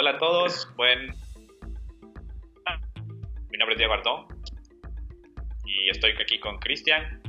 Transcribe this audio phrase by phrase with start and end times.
[0.00, 1.08] Hola a todos, buen...
[3.50, 4.28] Mi nombre es Diego Artón
[5.66, 7.20] y estoy aquí con Cristian.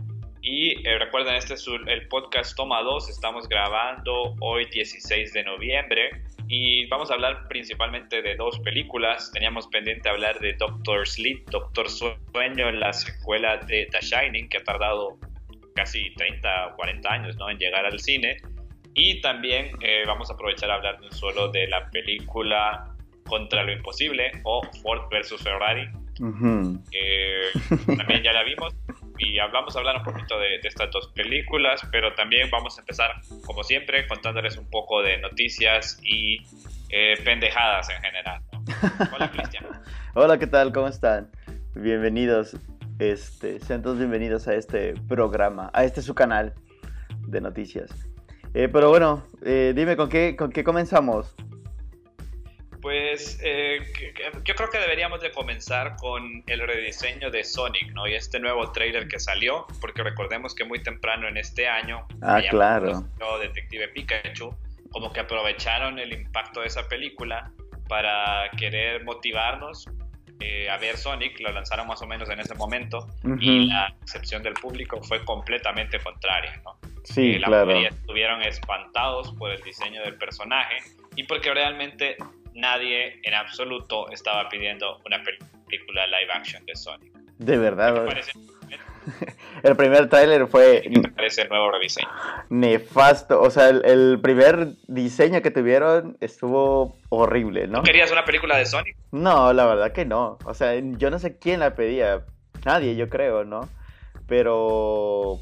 [0.41, 6.11] Y eh, recuerden, este es el podcast Toma 2, estamos grabando hoy 16 de noviembre
[6.47, 9.29] y vamos a hablar principalmente de dos películas.
[9.33, 14.59] Teníamos pendiente hablar de Doctor Sleep, Doctor Sueño, en la secuela de The Shining, que
[14.59, 15.17] ha tardado
[15.75, 17.49] casi 30 o 40 años ¿no?
[17.49, 18.37] en llegar al cine.
[18.93, 23.63] Y también eh, vamos a aprovechar a hablar de un solo de la película Contra
[23.63, 25.87] lo Imposible o Ford versus Ferrari.
[27.97, 28.75] también ya la vimos
[29.21, 33.11] y a hablar un poquito de, estas dos películas, pero también vamos a empezar,
[33.45, 36.39] como siempre, contándoles un poco de noticias y
[36.89, 38.41] eh, pendejadas en general.
[39.13, 39.65] Hola, Cristian.
[40.15, 40.73] Hola, ¿qué tal?
[40.73, 41.29] ¿Cómo están?
[41.75, 42.57] Bienvenidos,
[42.99, 46.53] este, sean todos bienvenidos a este programa, a este su canal
[47.27, 48.10] de noticias.
[48.53, 51.33] Eh, pero bueno, eh, dime, ¿con qué, ¿con qué comenzamos?
[52.81, 53.79] Pues eh,
[54.43, 58.07] yo creo que deberíamos de comenzar con el rediseño de Sonic, ¿no?
[58.07, 62.41] Y este nuevo trailer que salió, porque recordemos que muy temprano en este año, ah,
[62.49, 63.05] claro.
[63.39, 64.53] Detective Pikachu,
[64.91, 67.51] como que aprovecharon el impacto de esa película
[67.87, 69.87] para querer motivarnos
[70.69, 73.07] a ver Sonic, lo lanzaron más o menos en ese momento,
[73.39, 76.77] y la excepción del público fue completamente contraria, ¿no?
[77.03, 77.65] Sí, la claro.
[77.67, 80.77] mayoría estuvieron espantados por el diseño del personaje
[81.15, 82.15] y porque realmente
[82.53, 87.11] nadie en absoluto estaba pidiendo una película live action de Sonic.
[87.39, 88.05] De verdad.
[89.63, 90.81] el primer tráiler fue...
[90.83, 92.07] ¿Qué te parece el nuevo rediseño?
[92.49, 93.41] Nefasto.
[93.41, 97.83] O sea, el, primer diseño que tuvieron estuvo horrible, ¿no?
[97.83, 98.95] querías una película de Sonic?
[99.11, 100.37] No, la verdad que no.
[100.45, 102.23] O sea, yo no sé quién la pedía.
[102.65, 103.67] Nadie, yo creo, ¿no?
[104.27, 105.39] Pero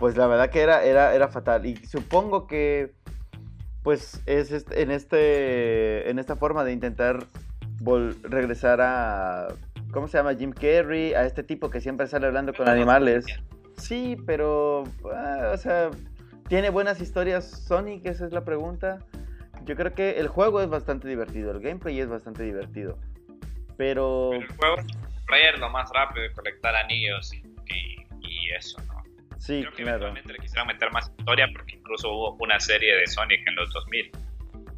[0.00, 1.66] pues la verdad que era, era, era fatal.
[1.66, 2.92] Y supongo que,
[3.82, 7.26] pues, es en, este, en esta forma de intentar
[8.22, 9.48] regresar a,
[9.92, 10.34] ¿cómo se llama?
[10.34, 13.26] Jim Carrey, a este tipo que siempre sale hablando con animales.
[13.76, 14.84] Sí, pero,
[15.14, 15.90] ah, o sea,
[16.48, 18.06] ¿tiene buenas historias Sonic?
[18.06, 18.98] Esa es la pregunta.
[19.64, 22.98] Yo creo que el juego es bastante divertido, el gameplay es bastante divertido.
[23.76, 24.32] Pero...
[24.32, 27.42] el juego es lo más rápido de colectar anillos y,
[28.20, 29.00] y eso, ¿no?
[29.38, 29.96] Sí, Creo que claro.
[29.96, 33.72] eventualmente le quisieron meter más historia porque incluso hubo una serie de Sonic en los
[33.72, 34.10] 2000.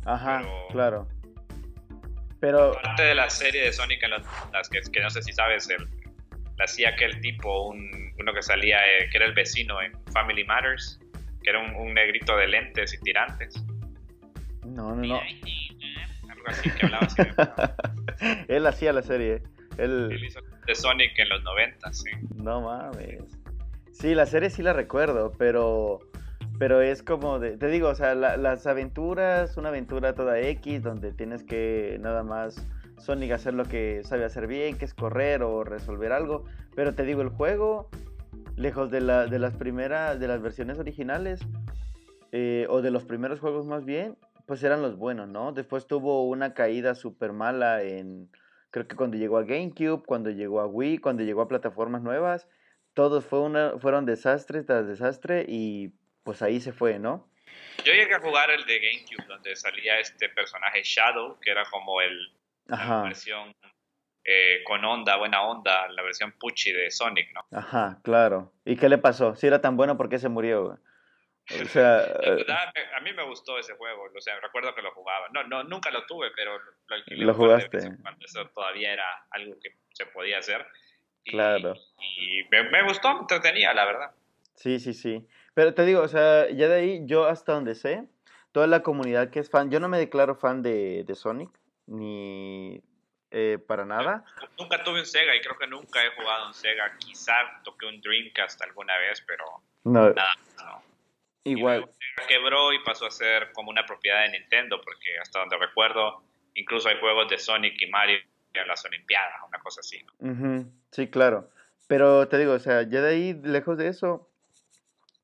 [0.05, 1.09] Ajá, claro.
[2.43, 2.77] Pero...
[2.77, 4.23] Aparte de la serie de Sonic en los,
[4.53, 5.87] las que, que no sé si sabes, el,
[6.59, 10.45] la hacía aquel tipo, un, uno que salía, eh, que era el vecino en Family
[10.45, 10.99] Matters,
[11.41, 13.65] que era un, negrito de lentes y tirantes.
[14.67, 15.21] No, no, no.
[15.21, 17.23] Algo así que hablaba así.
[18.49, 19.41] Él hacía la serie.
[19.79, 20.09] Él...
[20.11, 22.11] Él hizo de Sonic en los 90, sí.
[22.35, 23.23] No mames.
[23.93, 26.01] Sí, la serie sí la recuerdo, pero,
[26.63, 31.11] pero es como, de, te digo, o sea, las aventuras, una aventura toda X, donde
[31.11, 32.65] tienes que nada más
[32.99, 36.45] Sonic hacer lo que sabe hacer bien, que es correr o resolver algo,
[36.77, 37.91] pero te digo, el juego,
[38.55, 41.41] lejos de, la, de las primeras, de las versiones originales,
[42.31, 45.51] eh, o de los primeros juegos más bien, pues eran los buenos, ¿no?
[45.51, 48.31] Después tuvo una caída súper mala en,
[48.71, 52.47] creo que cuando llegó a GameCube, cuando llegó a Wii, cuando llegó a plataformas nuevas,
[52.95, 57.29] todos fue una, fueron desastres tras desastre y pues ahí se fue, ¿no?
[57.85, 62.01] Yo llegué a jugar el de GameCube donde salía este personaje Shadow, que era como
[62.01, 62.33] el,
[62.67, 63.55] la versión
[64.25, 67.45] eh, con onda, buena onda, la versión Pucci de Sonic, ¿no?
[67.57, 68.53] Ajá, claro.
[68.65, 69.35] ¿Y qué le pasó?
[69.35, 70.79] Si era tan bueno, ¿por qué se murió?
[71.51, 72.47] O sea, eh,
[72.97, 75.29] a mí me gustó ese juego, o sea, recuerdo que lo jugaba.
[75.33, 76.57] No, no nunca lo tuve, pero
[76.87, 77.25] lo alquilé.
[77.25, 77.79] Lo jugaste.
[78.01, 80.65] Cuando eso todavía era algo que se podía hacer.
[81.25, 81.75] Claro.
[82.01, 84.11] Y, me, gustó, me entretenía, la verdad.
[84.55, 85.27] Sí, sí, sí.
[85.55, 88.09] Pero te digo, o sea, ya de ahí, yo hasta donde sé,
[88.53, 91.51] toda la comunidad que es fan, yo no me declaro fan de, Sonic,
[91.87, 92.83] ni
[93.31, 94.25] eh, para nada.
[94.59, 96.97] Nunca tuve un Sega y creo que nunca he jugado un Sega.
[96.99, 99.45] Quizá toqué un Dreamcast alguna vez, pero
[99.85, 100.11] no.
[100.11, 100.83] nada, no.
[101.45, 101.91] Igual.
[102.29, 106.23] quebró y pasó a ser como una propiedad de Nintendo, porque hasta donde recuerdo,
[106.55, 108.19] incluso hay juegos de Sonic y Mario
[108.55, 110.05] en las Olimpiadas, una cosa así.
[110.93, 111.51] Sí, claro.
[111.89, 114.32] Pero te digo, o sea, ya de ahí, lejos de eso,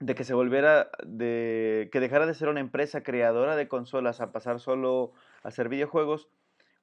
[0.01, 4.33] de que se volviera, de que dejara de ser una empresa creadora de consolas a
[4.33, 5.13] pasar solo
[5.43, 6.29] a hacer videojuegos,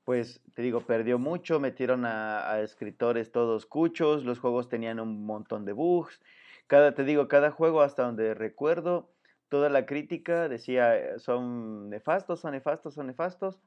[0.04, 5.66] pues te digo, perdió mucho, metieron a, escritores todos cuchos, los juegos tenían un montón
[5.66, 6.22] de bugs.
[6.68, 9.10] Cada, te digo, cada juego hasta donde recuerdo,
[9.50, 13.60] toda la crítica decía, eh, son nefastos, son nefastos, son nefastos.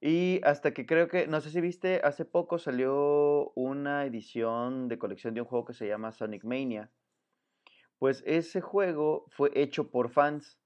[0.00, 4.98] Y hasta que creo que, no sé si viste, hace poco salió una edición de
[4.98, 6.90] colección de un juego que se llama Sonic Mania.
[7.98, 10.58] Pues ese juego fue hecho por fans.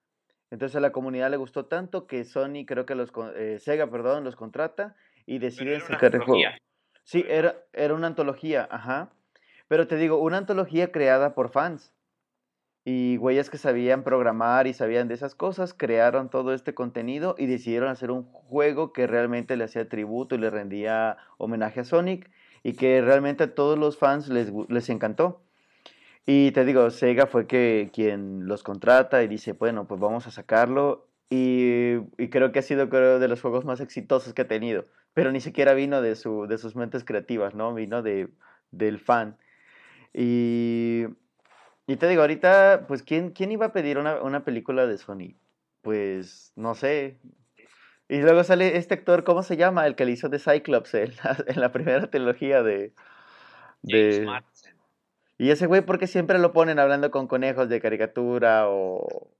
[0.50, 4.24] Entonces a la comunidad le gustó tanto que Sony, creo que los, eh, Sega, perdón,
[4.24, 4.96] los contrata
[5.26, 6.42] y deciden sacar el juego.
[7.04, 9.12] Sí, era, era una antología, ajá.
[9.68, 11.94] Pero te digo, una antología creada por fans.
[12.84, 17.46] Y güeyes que sabían programar y sabían de esas cosas, crearon todo este contenido y
[17.46, 22.30] decidieron hacer un juego que realmente le hacía tributo y le rendía homenaje a Sonic
[22.62, 25.42] y que realmente a todos los fans les, les encantó.
[26.26, 30.30] Y te digo, Sega fue que, quien los contrata y dice, bueno, pues vamos a
[30.30, 31.08] sacarlo.
[31.28, 34.86] Y, y, creo que ha sido creo, de los juegos más exitosos que ha tenido.
[35.14, 37.74] Pero ni siquiera vino de, su, de sus mentes creativas, ¿no?
[37.74, 38.28] Vino de,
[38.70, 39.36] del fan.
[40.12, 41.06] Y,
[41.86, 45.34] y te digo, ahorita, pues, ¿quién, quién iba a pedir una, una película de Sony?
[45.82, 47.18] Pues, no sé.
[48.08, 49.86] Y luego sale este actor, ¿cómo se llama?
[49.86, 52.92] El que le hizo de Cyclops en la, en la primera trilogía de...
[53.82, 54.26] de...
[55.40, 59.30] Y ese güey, ¿por qué siempre lo ponen hablando con conejos de caricatura o...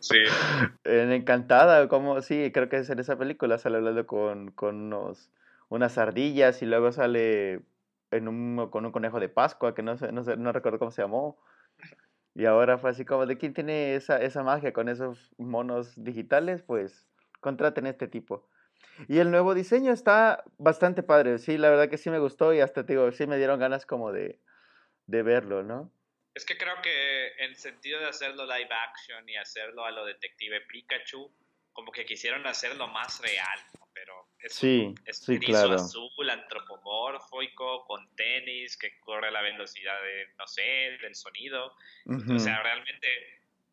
[0.00, 0.18] sí.
[0.84, 5.30] En Encantada, como sí, creo que es en esa película, sale hablando con, con unos,
[5.70, 7.62] unas ardillas y luego sale
[8.10, 10.90] en un, con un conejo de Pascua, que no, sé, no, sé, no recuerdo cómo
[10.90, 11.38] se llamó.
[12.34, 16.60] Y ahora fue así como, ¿de quién tiene esa, esa magia con esos monos digitales?
[16.60, 17.08] Pues
[17.40, 18.46] contraten a este tipo.
[19.08, 22.60] Y el nuevo diseño está bastante padre, sí, la verdad que sí me gustó y
[22.60, 24.40] hasta te digo, sí me dieron ganas como de,
[25.06, 25.92] de verlo, ¿no?
[26.34, 30.60] Es que creo que en sentido de hacerlo live action y hacerlo a lo detective
[30.62, 31.32] Pikachu,
[31.72, 33.58] como que quisieron hacerlo más real,
[33.92, 35.74] pero es sí, es sí, claro.
[35.74, 40.62] azul, antropomórfico, con tenis, que corre a la velocidad de, no sé,
[41.00, 41.72] del sonido.
[42.06, 43.08] O sea, realmente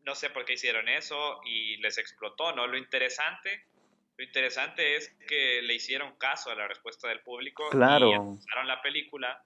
[0.04, 2.68] no sé por qué hicieron eso y les explotó, ¿no?
[2.68, 3.66] Lo interesante
[4.18, 8.12] lo interesante es que le hicieron caso a la respuesta del público claro.
[8.12, 9.44] y usaron la película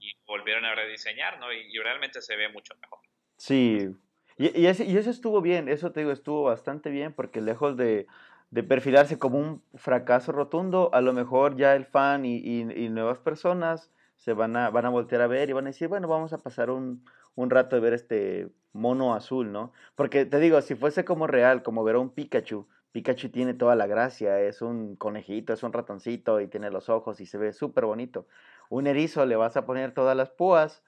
[0.00, 1.52] y volvieron a rediseñar, ¿no?
[1.52, 2.98] Y, realmente se ve mucho mejor.
[3.36, 3.88] Sí,
[4.36, 7.76] y, y, ese, y, eso estuvo bien, eso te digo, estuvo bastante bien porque lejos
[7.76, 8.06] de,
[8.50, 13.18] de perfilarse como un fracaso rotundo, a lo mejor ya el fan y, y, nuevas
[13.18, 16.32] personas se van a, van a voltear a ver y van a decir, bueno, vamos
[16.32, 19.72] a pasar un, un rato de ver este mono azul, ¿no?
[19.94, 23.76] Porque te digo, si fuese como real, como ver a un Pikachu, Pikachu tiene toda
[23.76, 27.52] la gracia, es un conejito, es un ratoncito y tiene los ojos y se ve
[27.52, 28.26] súper bonito.
[28.70, 30.82] Un erizo le vas a poner todas las púas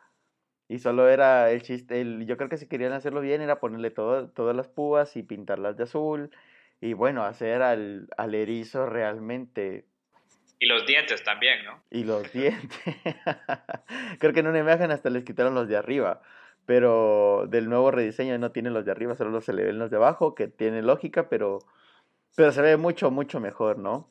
[0.68, 3.90] y solo era el chiste, el, yo creo que si querían hacerlo bien era ponerle
[3.90, 6.30] todo, todas las púas y pintarlas de azul
[6.80, 9.84] y bueno, hacer al, al erizo realmente...
[10.58, 11.82] Y los dientes también, ¿no?
[11.90, 12.78] Y los dientes.
[14.18, 16.20] creo que en una imagen hasta les quitaron los de arriba
[16.70, 19.96] pero del nuevo rediseño no tiene los de arriba, solo se le ven los de
[19.96, 21.58] abajo, que tiene lógica, pero
[22.36, 24.10] pero se ve mucho, mucho mejor, ¿no?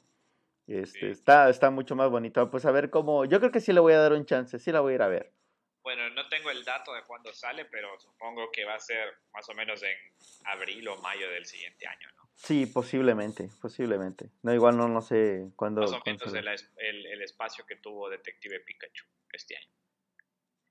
[0.67, 2.49] Este, está, está mucho más bonito.
[2.51, 3.25] Pues a ver cómo.
[3.25, 5.01] Yo creo que sí le voy a dar un chance, sí la voy a ir
[5.01, 5.33] a ver.
[5.81, 9.49] Bueno, no tengo el dato de cuándo sale, pero supongo que va a ser más
[9.49, 9.97] o menos en
[10.45, 12.29] abril o mayo del siguiente año, ¿no?
[12.35, 14.29] Sí, posiblemente, posiblemente.
[14.43, 15.81] No, igual no, no sé cuándo.
[15.81, 16.33] Más o menos
[16.77, 19.78] el, el, espacio que tuvo Detective Pikachu este año.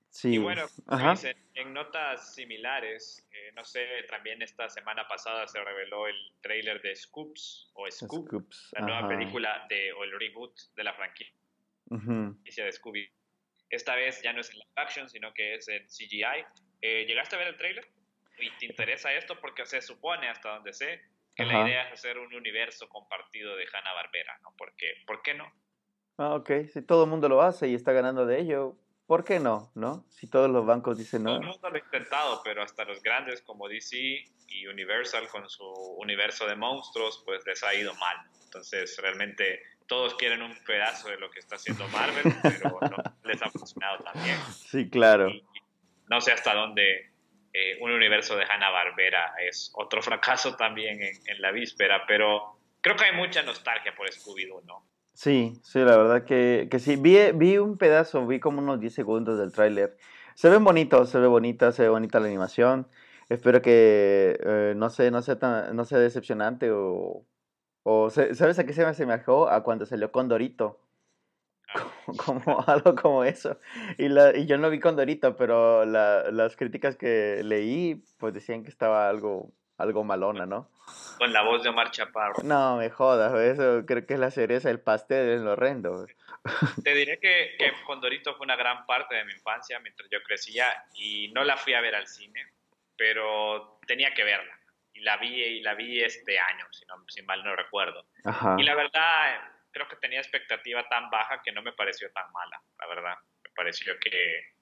[0.09, 0.35] Sí.
[0.35, 6.07] Y bueno, pues, en, notas similares, eh, no sé, también esta semana pasada se reveló
[6.07, 10.93] el trailer de Scoops o Scoop, la nueva película de, o el reboot de la
[10.93, 13.07] franquicia de Scooby.
[13.69, 16.43] Esta vez ya no es en live action, sino que es en CGI.
[16.81, 17.87] Eh, ¿Llegaste a ver el trailer?
[18.39, 19.39] ¿Y te interesa esto?
[19.39, 21.01] Porque se supone, hasta donde sé,
[21.35, 24.53] que la idea es hacer un universo compartido de Hanna-Barbera, ¿no?
[24.57, 25.45] Porque, ¿Por qué no?
[26.17, 26.51] Ah, ok.
[26.73, 28.77] Si todo el mundo lo hace y está ganando de ello,
[29.09, 29.71] ¿Por qué no?
[29.73, 30.05] ¿No?
[30.11, 31.31] Si todos los bancos dicen no.
[31.31, 35.49] Todo el mundo lo ha intentado, pero hasta los grandes como DC y Universal con
[35.49, 35.65] su
[35.97, 38.17] universo de monstruos, pues les ha ido mal.
[38.43, 43.41] Entonces, realmente todos quieren un pedazo de lo que está haciendo Marvel, pero no les
[43.41, 44.37] ha funcionado también.
[44.53, 45.31] Sí, claro.
[46.07, 47.09] no sé hasta dónde
[47.51, 52.95] eh, un universo de Hanna-Barbera es otro fracaso también en, en, la víspera, pero creo
[52.95, 54.85] que hay mucha nostalgia por Scooby-Doo, ¿no?
[55.19, 56.95] Sí, sí, la verdad que, que sí.
[56.95, 59.97] Vi, vi un pedazo, vi como unos 10 segundos del tráiler.
[60.33, 62.87] Se ven bonitos, se ve bonita, se ve bonita la animación.
[63.27, 67.25] Espero que eh, no, sé, no, sea tan, no sea decepcionante o...
[67.83, 69.49] o ¿Sabes a qué se me asemejó?
[69.49, 70.79] A cuando salió Condorito.
[71.75, 71.83] Ah.
[72.25, 73.57] Como, como algo como eso.
[73.97, 78.63] Y, la, y yo no vi Condorito, pero la, las críticas que leí pues decían
[78.63, 80.69] que estaba algo algo malona, ¿no?
[81.17, 82.43] Con la voz de Omar Chaparro.
[82.43, 86.05] No, me jodas, eso creo que es la cereza, el pastel en lo horrendo.
[86.83, 90.65] Te diré que, que Condorito fue una gran parte de mi infancia mientras yo crecía
[90.95, 92.45] y no la fui a ver al cine,
[92.97, 94.57] pero tenía que verla.
[94.93, 98.05] Y la vi, y la vi este año, si, no, si mal no recuerdo.
[98.57, 99.39] Y la verdad,
[99.71, 103.15] creo que tenía expectativa tan baja que no me pareció tan mala, la verdad.
[103.43, 104.55] Me pareció que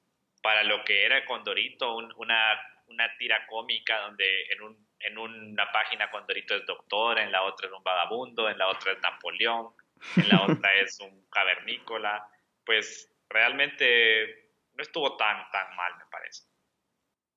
[0.43, 6.09] para lo que era Condorito, una una tira cómica donde en, un, en una página
[6.09, 9.73] Condorito es doctor, en la otra es un vagabundo, en la otra es Napoleón,
[10.15, 12.27] en la otra es un cavernícola,
[12.65, 16.43] pues realmente no estuvo tan, tan mal, me parece.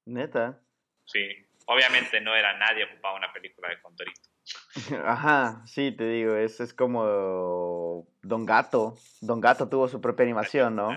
[0.07, 0.61] Neta.
[1.05, 1.29] Sí,
[1.67, 4.31] obviamente no era nadie ocupaba una película de Condorito.
[5.05, 8.97] Ajá, sí, te digo, es, es como Don Gato.
[9.21, 10.97] Don Gato tuvo su propia animación, ¿no?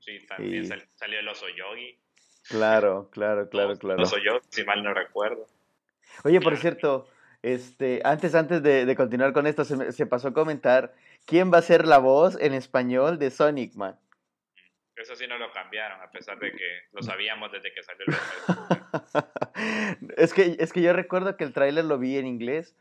[0.00, 1.98] Sí, también salió el oso yogi.
[2.48, 3.98] Claro, claro, claro, claro.
[3.98, 5.46] El oso yogi, si mal no recuerdo.
[6.24, 7.08] Oye, por cierto,
[7.42, 10.94] este, antes, antes de, continuar con esto, se, se, pasó a comentar
[11.24, 13.98] quién va a ser la voz en español de Sonic Man.
[14.96, 18.14] Eso sí no lo cambiaron, a pesar de que lo sabíamos desde que salió el
[20.16, 22.74] es que Es que yo recuerdo que el tráiler lo vi en inglés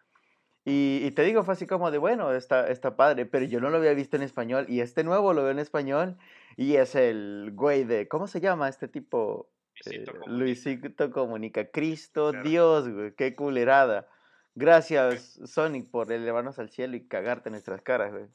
[0.70, 3.78] y, te digo, fue así como de, bueno, está, está padre, pero yo no lo
[3.78, 6.18] había visto en español y este nuevo lo veo en español
[6.58, 9.50] y es el güey de, ¿cómo se llama este tipo?
[9.86, 10.44] Luisito, eh, Comunica.
[10.44, 11.72] Luisito Comunica.
[11.72, 14.08] Cristo, Dios, güey, qué culerada.
[14.56, 18.28] Gracias, Sonic, por elevarnos al cielo y cagarte en nuestras caras, güey.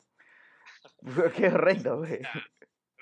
[1.37, 2.21] qué horrendo, güey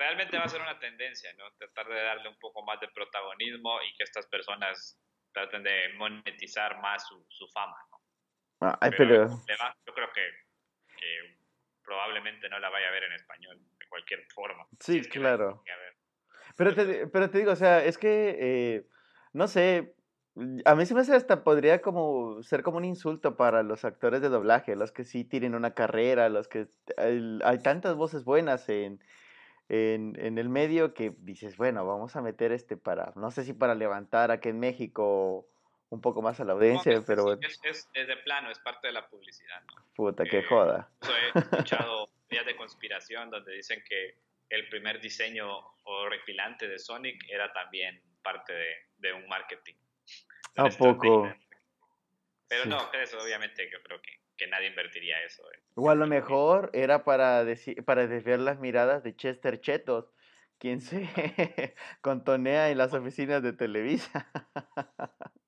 [0.01, 1.51] realmente va a ser una tendencia, ¿no?
[1.59, 4.99] Tratar de darle un poco más de protagonismo y que estas personas
[5.31, 8.77] traten de monetizar más su, su fama, ¿no?
[8.97, 9.27] pero,
[9.85, 10.29] yo creo que,
[10.97, 11.37] que,
[11.83, 14.65] probablemente no la vaya a ver en español de cualquier forma.
[14.79, 15.63] Sí, claro.
[16.57, 18.87] Pero te, pero te digo, o sea, es que, eh,
[19.33, 19.95] no sé,
[20.65, 24.21] a mí se me hace hasta podría como ser como un insulto para los actores
[24.21, 26.67] de doblaje, los que sí tienen una carrera, los que
[26.97, 29.03] hay tantas voces buenas en,
[29.67, 33.53] en, en, el medio que dices, bueno, vamos a meter este para, no sé si
[33.53, 35.47] para levantar aquí en México
[35.89, 37.33] un poco más a la audiencia, pero...
[37.33, 39.83] es, es, es, de plano, es parte de la publicidad, ¿no?
[39.93, 40.89] Puta, qué eh, joda.
[41.35, 44.17] He escuchado días de conspiración donde dicen que
[44.51, 45.49] el primer diseño
[45.83, 49.75] horripilante de Sonic era también parte de, de un marketing.
[50.57, 51.33] ¿A poco?
[52.47, 55.43] Pero no, eso obviamente yo creo que que nadie invertiría eso.
[55.51, 55.59] Eh.
[55.75, 60.05] O a lo mejor era para, decir, para desviar las miradas de Chester Chetos,
[60.57, 61.07] quien se
[62.01, 64.31] contonea en las oficinas de Televisa.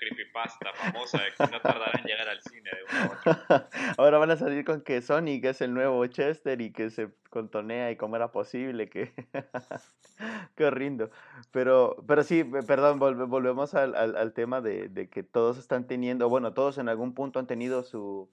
[0.00, 4.36] Creepypasta famosa de que no tardará en llegar al cine de una Ahora van a
[4.36, 8.32] salir con que Sonic es el nuevo Chester y que se contonea y cómo era
[8.32, 9.12] posible que...
[10.56, 11.10] Qué rindo.
[11.52, 16.52] Pero, pero sí, perdón, volvemos al, al, tema de, de, que todos están teniendo, bueno,
[16.52, 18.28] todos en algún punto han tenido su,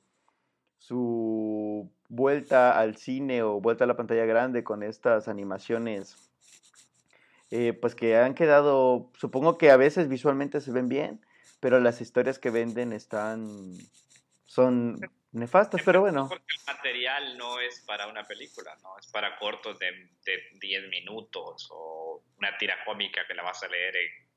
[0.80, 6.32] su vuelta al cine o vuelta a la pantalla grande con estas animaciones,
[7.52, 11.22] eh, pues que han quedado, supongo que a veces visualmente se ven bien,
[11.60, 13.74] pero las historias que venden están,
[14.46, 15.00] son
[15.32, 16.28] nefastas, pero bueno.
[16.30, 18.98] Porque el material no es para una película, ¿no?
[19.00, 23.68] Es para cortos de, de 10 minutos o una tira cómica que la vas a
[23.68, 24.28] leer en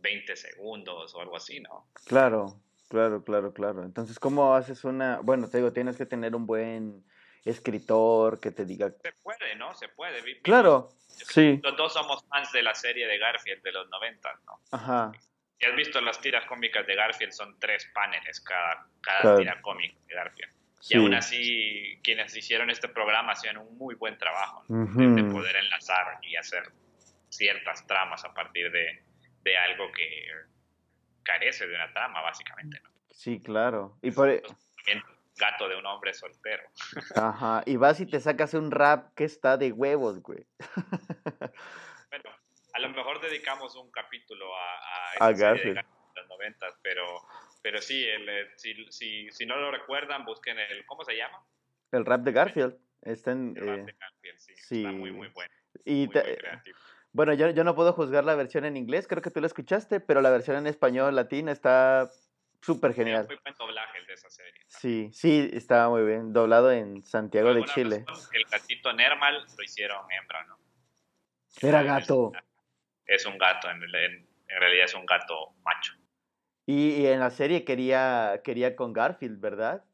[0.00, 1.88] 20 segundos o algo así, ¿no?
[2.06, 3.84] Claro, claro, claro, claro.
[3.84, 5.20] Entonces, ¿cómo haces una...?
[5.20, 7.04] Bueno, te digo, tienes que tener un buen
[7.44, 8.90] escritor que te diga...
[9.02, 9.74] Se puede, ¿no?
[9.74, 10.40] Se puede.
[10.42, 11.60] Claro, sí.
[11.62, 14.60] Los dos somos fans de la serie de Garfield de los 90, ¿no?
[14.72, 15.12] Ajá.
[15.58, 19.96] Si has visto las tiras cómicas de Garfield, son tres paneles cada, cada tira cómica
[20.06, 20.52] de Garfield.
[20.88, 26.18] Y aún así, quienes hicieron este programa hacían un muy buen trabajo de, poder enlazar
[26.22, 26.64] y hacer
[27.28, 29.02] ciertas tramas a partir de,
[29.42, 30.28] de, algo que
[31.22, 32.80] carece de una trama, básicamente.
[32.84, 32.90] ¿no?
[33.10, 33.98] Sí, claro.
[34.02, 34.28] Y por...
[34.28, 34.42] E
[35.38, 36.62] gato de un hombre soltero.
[37.14, 40.46] Ajá, y vas y te sacas un rap que está de huevos, güey.
[42.76, 45.76] A lo mejor dedicamos un capítulo a, a, Garfield.
[45.76, 47.06] de los 90, pero,
[47.62, 51.42] pero sí, el, eh, si, si, si, no lo recuerdan, busquen el, ¿cómo se llama?
[51.90, 52.76] El rap de Garfield.
[53.00, 54.78] Está en, el rap de Garfield, sí, sí.
[54.84, 55.50] Está muy, muy bueno.
[55.86, 56.10] Y
[57.12, 60.00] bueno, yo, yo no puedo juzgar la versión en inglés, creo que tú la escuchaste,
[60.00, 62.10] pero la versión en español latina está
[62.60, 63.26] súper genial.
[63.26, 64.60] muy buen doblaje el de esa serie.
[64.66, 68.04] Sí, sí, estaba muy bien, doblado en Santiago de Chile.
[68.32, 70.58] el gatito Nermal lo hicieron hembra, ¿no?
[71.62, 72.32] Era gato
[73.06, 75.92] es un gato, en, realidad es un gato macho.
[76.66, 79.84] Y, en la serie quería, quería con Garfield, ¿verdad?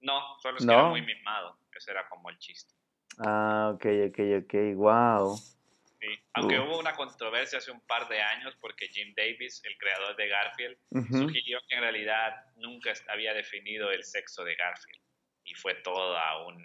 [0.00, 1.56] No, solo es que era muy mimado.
[1.72, 2.74] Ese era como el chiste.
[3.18, 5.36] Ah, ok, ok, ok, wow.
[5.36, 10.16] Sí, aunque hubo una controversia hace un par de años porque Jim Davis, el creador
[10.16, 10.76] de Garfield,
[11.08, 15.00] sugirió que en realidad nunca había definido el sexo de Garfield.
[15.44, 16.60] Y fue toda un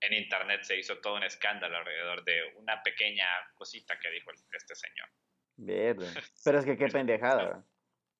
[0.00, 4.74] en internet se hizo todo un escándalo alrededor de una pequeña cosita que dijo este
[4.74, 5.08] señor.
[5.56, 6.06] Verde.
[6.44, 7.64] Pero es que qué pendejada.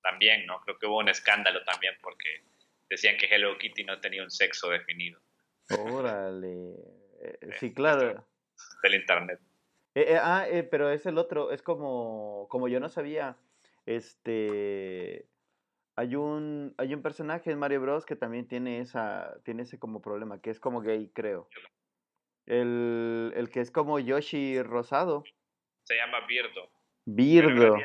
[0.03, 0.61] También, ¿no?
[0.61, 2.45] Creo que hubo un escándalo también porque
[2.89, 5.21] decían que Hello Kitty no tenía un sexo definido.
[5.79, 6.75] Órale.
[7.23, 8.27] Eh, sí, claro.
[8.83, 9.41] Del internet.
[9.95, 13.37] Eh, eh, ah, pero es el otro, es como, como yo no sabía.
[13.87, 15.27] este,
[16.01, 20.01] hay un, hay un personaje en Mario Bros que también tiene esa, tiene ese como
[20.01, 21.47] problema, que es como gay, creo.
[22.47, 25.23] El, el que es como Yoshi rosado.
[25.85, 26.71] Se llama Birdo.
[27.05, 27.77] Birdo.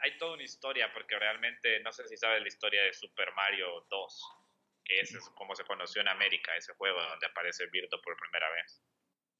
[0.00, 3.66] hay toda una historia, porque realmente no sé si sabes la historia de Super Mario
[3.90, 4.22] 2,
[4.84, 8.80] que es como se conoció en América, ese juego donde aparece Birdo por primera vez.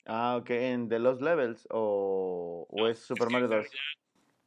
[0.07, 3.67] Ah, ok, ¿en The Lost Levels o, o es Super Mario 2?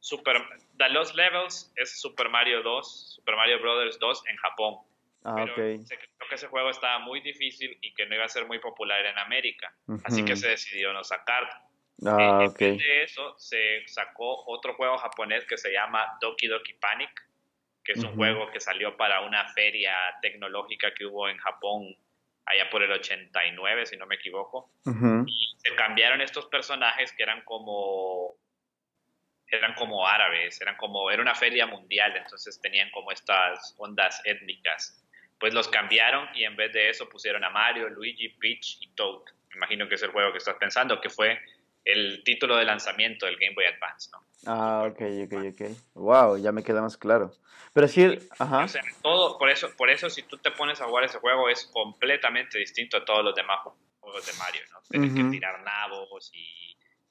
[0.00, 0.42] Super,
[0.78, 4.76] The Lost Levels es Super Mario 2, Super Mario Brothers 2 en Japón.
[5.22, 5.86] Ah, pero ok.
[5.86, 9.04] creo que ese juego estaba muy difícil y que no iba a ser muy popular
[9.04, 9.72] en América.
[10.04, 11.50] Así que se decidió no sacarlo.
[12.06, 12.58] Ah, en ok.
[12.58, 17.10] vez de eso, se sacó otro juego japonés que se llama Doki Doki Panic,
[17.84, 21.94] que es un juego que salió para una feria tecnológica que hubo en Japón
[22.46, 24.70] allá por el 89, si no me equivoco.
[25.26, 28.34] Y se cambiaron estos personajes que eran como
[29.50, 35.04] eran como árabes, eran como era una feria mundial, entonces tenían como estas ondas étnicas.
[35.38, 39.22] Pues los cambiaron y en vez de eso pusieron a Mario, Luigi, Peach y Toad.
[39.50, 41.40] Me imagino que es el juego que estás pensando, que fue
[41.84, 44.24] el título de lanzamiento del Game Boy Advance, ¿no?
[44.46, 45.76] Ah, ok, ok, ok.
[45.94, 47.34] Wow, ya me queda más claro.
[47.72, 48.64] Pero sí, ajá.
[48.64, 51.48] O sea, todo, por eso, por eso si tú te pones a jugar ese juego
[51.48, 53.60] es completamente distinto a todos los demás
[54.00, 54.78] juegos de Mario, ¿no?
[54.90, 55.24] Tienes Ujú.
[55.24, 56.59] que tirar nabos y,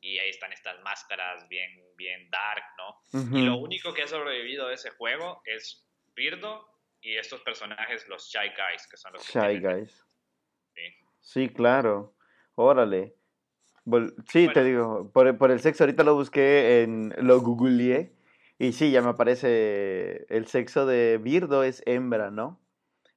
[0.02, 3.38] y ahí están estas máscaras bien, bien dark, ¿no?
[3.38, 6.66] Y lo único que ha sobrevivido de ese juego es Birdo
[7.02, 10.06] y estos personajes, los Shy Guys, que son los que Shy tienen- Guys.
[10.74, 10.82] sí.
[11.22, 12.16] Sí, claro.
[12.56, 13.16] Órale.
[14.28, 18.14] Sí, te digo, por, por el sexo ahorita lo busqué en, lo googleé
[18.58, 22.60] y sí, ya me aparece el sexo de Birdo es hembra, ¿no?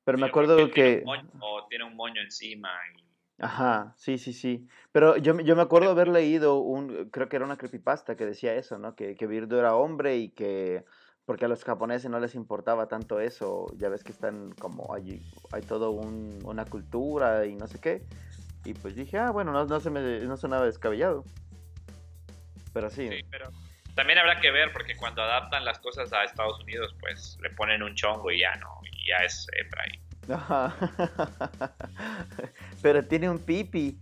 [0.05, 0.99] Pero me acuerdo tiene que...
[0.99, 2.71] un moño- o tiene un moño encima.
[2.97, 3.05] y-
[3.45, 4.69] Ajá, sí, sí, sí.
[4.93, 8.25] Pero yo, me- yo me acuerdo haber leído un, creo que era una creepypasta que
[8.25, 8.95] decía eso, ¿no?
[8.95, 10.85] Que, que Birdo era hombre y que,
[11.25, 15.27] porque a los japoneses no les importaba tanto eso, ya ves que están como allí,
[15.51, 18.07] hay todo un, una cultura y no sé qué.
[18.65, 21.25] Y pues dije, ah, bueno, no, no se me, no sonaba descabellado.
[22.73, 23.09] Pero sí.
[23.11, 23.51] Sí, pero
[23.97, 27.83] también habrá que ver porque cuando adaptan las cosas a Estados Unidos, pues le ponen
[27.83, 29.83] un chongo y ya no, y ya es hembra.
[29.93, 30.75] y- Ajá.
[32.83, 33.99] Pero tiene un pipi.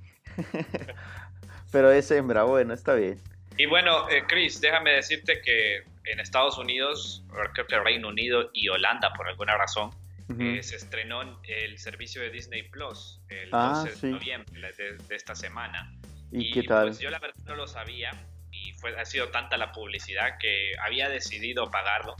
[1.72, 3.20] Pero es hembra, bueno, está bien.
[3.56, 8.50] Y bueno, eh, Chris, déjame decirte que en Estados Unidos, o creo que Reino Unido
[8.52, 9.90] y Holanda, por alguna razón,
[10.38, 14.06] eh, se estrenó el servicio de Disney Plus el Ah, 12 sí.
[14.06, 15.92] de noviembre de, de esta semana.
[16.30, 16.88] ¿Y qué tal?
[16.88, 18.12] Pues yo la verdad no lo sabía
[18.52, 22.16] y fue, ha sido tanta la publicidad que había decidido pagarlo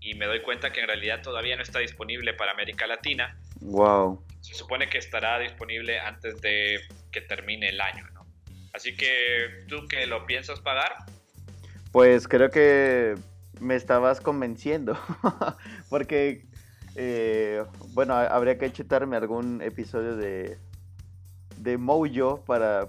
[0.00, 3.36] y me doy cuenta que en realidad todavía no está disponible para América Latina.
[3.60, 4.24] Wow.
[4.40, 6.80] Se supone que estará disponible antes de
[7.12, 8.26] que termine el año, ¿no?
[8.72, 10.94] Así que tú que lo piensas pagar,
[11.92, 13.16] Pues creo que
[13.60, 14.98] me estabas convenciendo.
[15.90, 16.46] Porque,
[16.96, 20.56] eh, bueno, ha- habría que chutarme algún episodio de,
[21.56, 22.88] de Mojo para,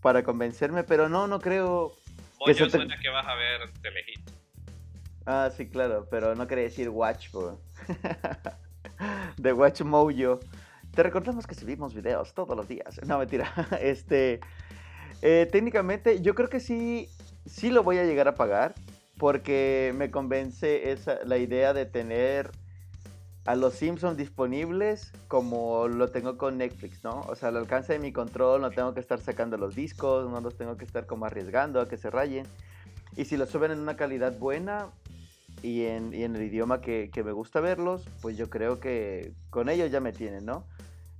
[0.00, 1.92] para convencerme, pero no, no creo.
[2.44, 4.29] Que Moño se te- suena que vas a ver Telehit.
[5.26, 7.60] Ah, sí, claro, pero no quería decir Watch, po.
[9.36, 10.40] de Watch Mojo.
[10.94, 13.00] Te recordamos que subimos videos todos los días.
[13.06, 13.52] No, mentira.
[13.80, 14.40] Este,
[15.22, 17.08] eh, técnicamente, yo creo que sí,
[17.46, 18.74] sí lo voy a llegar a pagar
[19.18, 22.50] porque me convence esa, la idea de tener
[23.44, 27.20] a los Simpsons disponibles como lo tengo con Netflix, ¿no?
[27.28, 30.40] O sea, al alcance de mi control, no tengo que estar sacando los discos, no
[30.40, 32.46] los tengo que estar como arriesgando a que se rayen.
[33.16, 34.88] Y si los suben en una calidad buena
[35.62, 39.32] y en, y en el idioma que, que me gusta verlos, pues yo creo que
[39.50, 40.66] con ellos ya me tienen, ¿no?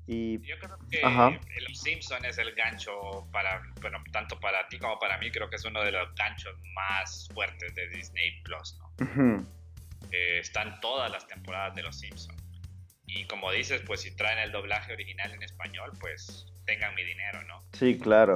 [0.06, 1.30] Y Yo creo que Ajá.
[1.68, 5.56] Los Simpson es el gancho para, bueno, tanto para ti como para mí, creo que
[5.56, 9.46] es uno de los ganchos más fuertes de Disney Plus, ¿no?
[10.10, 12.34] Eh, están todas las temporadas de Los Simpson.
[13.06, 17.42] Y como dices, pues si traen el doblaje original en español, pues tengan mi dinero,
[17.44, 17.62] ¿no?
[17.72, 18.34] sí, claro.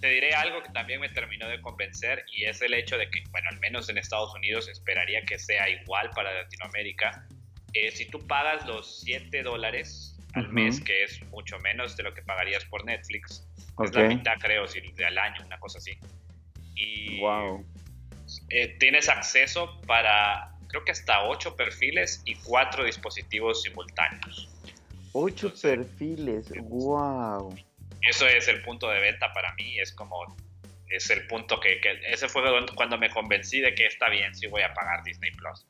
[0.00, 3.20] Te diré algo que también me terminó de convencer y es el hecho de que,
[3.30, 7.24] bueno, al menos en Estados Unidos esperaría que sea igual para Latinoamérica.
[7.72, 10.54] Eh, si tú pagas los 7 dólares al Ujú.
[10.54, 13.48] mes, que es mucho menos de lo que pagarías por Netflix,
[13.82, 13.94] es Ok.
[13.94, 15.96] la mitad creo, si, al año, una cosa así.
[16.74, 17.64] Y Wow.
[18.50, 24.50] eh, tienes acceso para, creo que hasta 8 perfiles y 4 dispositivos simultáneos.
[25.12, 26.52] Ocho Entonces, perfiles.
[26.56, 27.56] Wow.
[28.02, 30.36] Eso es el punto de venta para mí, es como,
[30.88, 32.42] es el punto que, que ese fue
[32.74, 35.66] cuando me convencí de que está bien, sí voy a pagar Disney Plus.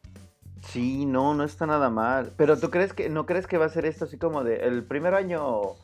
[0.62, 2.32] Sí, no, no está nada mal.
[2.36, 4.84] Pero tú crees que, ¿no crees que va a ser esto así como de el
[4.84, 5.76] primer año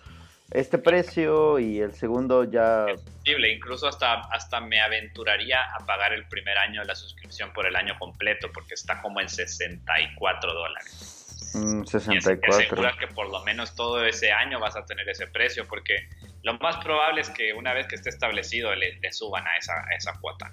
[0.53, 2.87] este precio y el segundo ya...
[2.89, 7.53] Es posible, incluso hasta, hasta me aventuraría a pagar el primer año de la suscripción
[7.53, 11.53] por el año completo, porque está como en 64 dólares.
[11.55, 12.91] Mm, 64.
[12.91, 16.09] Y que por lo menos todo ese año vas a tener ese precio, porque
[16.43, 20.13] lo más probable es que una vez que esté establecido le, suban a esa, esa
[20.21, 20.53] cuota.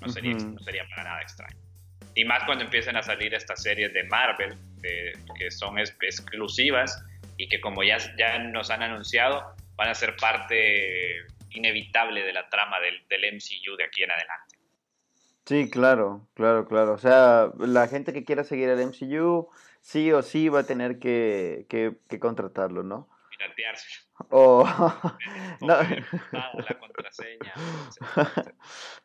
[0.00, 1.56] No sería, no sería para nada extraño.
[2.14, 7.04] Y más cuando empiecen a salir estas series de Marvel, que son exclusivas
[7.36, 12.48] y que como ya, ya nos han anunciado, van a ser parte inevitable de la
[12.48, 14.56] trama del, del MCU de aquí en adelante.
[15.46, 16.92] Sí, claro, claro, claro.
[16.92, 19.48] O sea, la gente que quiera seguir el MCU,
[19.80, 23.08] sí o sí va a tener que, que, que contratarlo, ¿no?
[24.28, 24.64] O
[25.60, 25.66] no.
[25.66, 27.54] la contraseña.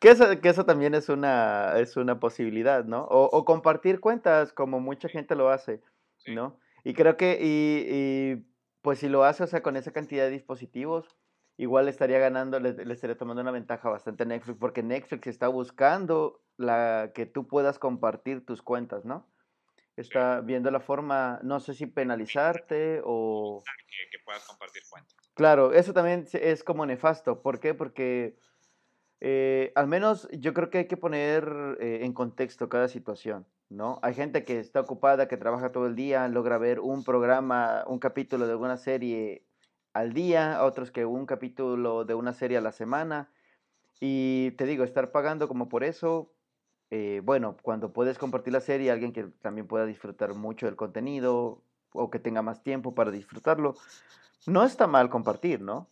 [0.00, 3.04] que, eso, que eso también es una, es una posibilidad, ¿no?
[3.04, 5.80] O, o compartir cuentas como mucha gente lo hace,
[6.26, 6.58] ¿no?
[6.86, 8.46] Y creo que, y,
[8.80, 11.16] pues si lo hace, o sea, con esa cantidad de dispositivos,
[11.56, 16.40] igual estaría ganando, le, estaría tomando una ventaja bastante a Netflix, porque Netflix está buscando
[16.56, 19.26] la que tú puedas compartir tus cuentas, ¿no?
[19.96, 23.62] Está viendo la forma, no sé si penalizarte o...
[24.10, 25.16] Que, puedas compartir cuentas.
[25.34, 27.42] Claro, eso también es como nefasto.
[27.42, 27.74] ¿Por qué?
[27.74, 28.38] Porque
[29.20, 33.98] eh, al menos yo creo que hay que poner eh, en contexto cada situación, ¿no?
[34.02, 37.98] Hay gente que está ocupada, que trabaja todo el día, logra ver un programa, un
[37.98, 39.46] capítulo de alguna serie
[39.94, 43.30] al día, otros que un capítulo de una serie a la semana.
[43.98, 46.35] Y te digo, estar pagando como por eso,
[46.90, 51.62] eh, bueno, cuando puedes compartir la serie, alguien que también pueda disfrutar mucho del contenido
[51.92, 53.76] o que tenga más tiempo para disfrutarlo,
[54.46, 55.88] no está mal compartir, ¿no?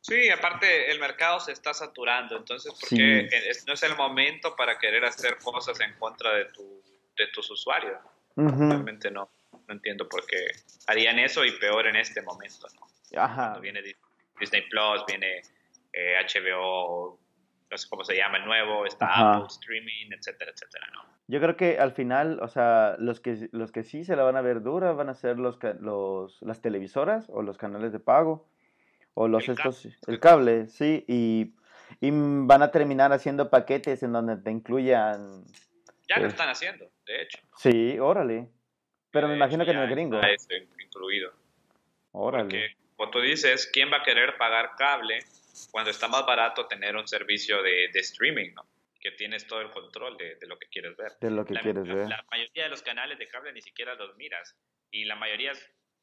[0.00, 3.28] Sí, aparte el mercado se está saturando, entonces porque
[3.66, 6.82] no es el momento para querer hacer cosas en contra de, tu,
[7.16, 7.98] de tus usuarios.
[8.36, 10.46] Realmente no, no entiendo por qué
[10.86, 13.20] harían eso y peor en este momento, ¿no?
[13.20, 13.34] Ajá.
[13.34, 13.82] Cuando viene
[14.38, 15.42] Disney Plus, viene
[15.92, 17.27] HBO, eh,
[17.70, 21.04] no sé cómo se llama el nuevo, está Apple Streaming, etcétera, etcétera, ¿no?
[21.26, 24.36] Yo creo que al final, o sea, los que, los que sí se la van
[24.36, 28.48] a ver dura van a ser los, los, las televisoras o los canales de pago
[29.12, 29.96] o los el estos, cable.
[30.06, 31.54] el cable, sí, y,
[32.00, 35.44] y, van a terminar haciendo paquetes en donde te incluyan...
[36.08, 37.38] Ya lo eh, están haciendo, de hecho.
[37.56, 38.48] Sí, órale.
[39.10, 40.22] Pero me imagino que en el gringo.
[40.22, 41.32] Está incluido.
[42.12, 42.44] Órale.
[42.44, 45.18] Porque, como tú dices, ¿quién va a querer pagar cable
[45.70, 48.66] cuando está más barato tener un servicio de, de streaming, ¿no?
[49.00, 51.12] Que tienes todo el control de, de, lo que quieres ver.
[51.20, 52.08] De lo que quieres ver.
[52.08, 54.56] La mayoría de los canales de cable ni siquiera los miras.
[54.90, 55.52] Y la mayoría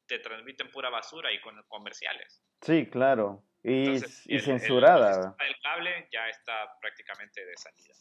[0.06, 2.42] te transmiten pura basura y con comerciales.
[2.62, 3.42] Sí, claro.
[3.62, 5.36] Y, y censurada.
[5.40, 7.94] El, cable ya está prácticamente de salida.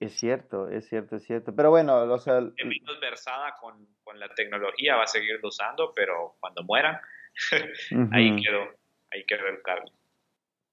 [0.00, 1.54] Es cierto, es cierto, es cierto.
[1.54, 2.40] Pero bueno, o sea...
[2.40, 6.98] menos versada con, con, la tecnología, va a seguir usando, pero cuando mueran,
[8.12, 8.70] ahí quedó,
[9.10, 9.92] ahí quedó el cable.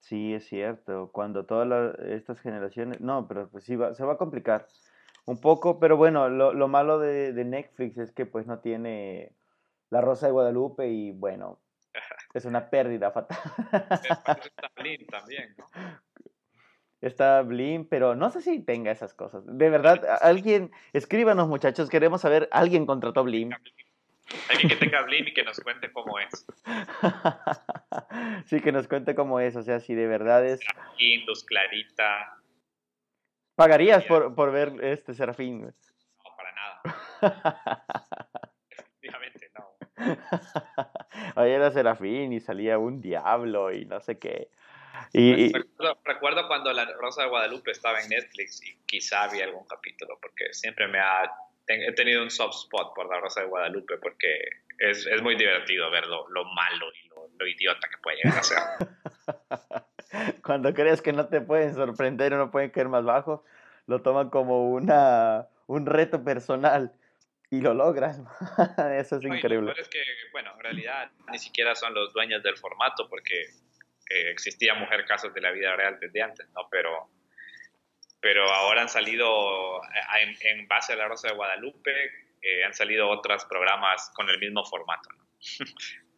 [0.10, 1.12] Sí, es cierto.
[1.12, 3.00] Cuando todas estas generaciones...
[3.00, 4.66] No, pero pues sí, va, se va a complicar
[5.26, 5.80] un poco.
[5.80, 9.36] Pero bueno, lo, lo malo de, de, Netflix es que pues no tiene
[9.92, 11.60] La Rosa de Guadalupe y bueno,
[12.34, 13.38] es una pérdida fatal.
[14.04, 15.66] Está Blim también, ¿no?
[17.02, 19.44] Está Blim, pero no sé si tenga esas cosas.
[19.46, 23.52] De verdad, alguien, escríbanos muchachos, queremos saber, ¿alguien contrató Blim?
[24.50, 26.46] Alguien que tenga Blim y que nos cuente cómo es.
[28.46, 30.60] sí, que nos cuente cómo es, o sea, si de verdad es...
[30.60, 32.38] Serafín, Luz Clarita.
[33.56, 35.62] ¿Pagarías por, por ver este Serafín?
[35.62, 35.72] No,
[36.38, 37.84] para nada.
[38.70, 39.76] Efectivamente, no.
[41.36, 44.50] Ahí era Serafín y salía un diablo y no sé qué.
[45.14, 49.66] Y, recuerdo, recuerdo, cuando La Rosa de Guadalupe estaba en Netflix y quizá había algún
[49.66, 51.32] capítulo, porque siempre me ha
[51.70, 54.42] he tenido un soft spot por la Rosa de Guadalupe porque
[54.80, 58.58] es, es muy divertido ver lo, malo y lo, idiota que puede llegar a ser.
[60.44, 63.46] Cuando crees que no te pueden sorprender o no pueden caer más bajo,
[63.86, 66.92] lo toman como una, un reto personal
[67.52, 68.26] y lo logran.
[68.98, 69.74] Eso es increíble.
[69.78, 74.74] es que, bueno, en realidad ni siquiera son los dueños del formato porque eh, existía
[74.74, 76.68] Mujer Casos de la Vida Real desde antes, ¿no?
[76.70, 77.10] Pero
[78.22, 81.92] pero ahora han salido, eh, en, base a la Rosa de Guadalupe,
[82.42, 85.10] eh, han salido otros programas con el mismo formato.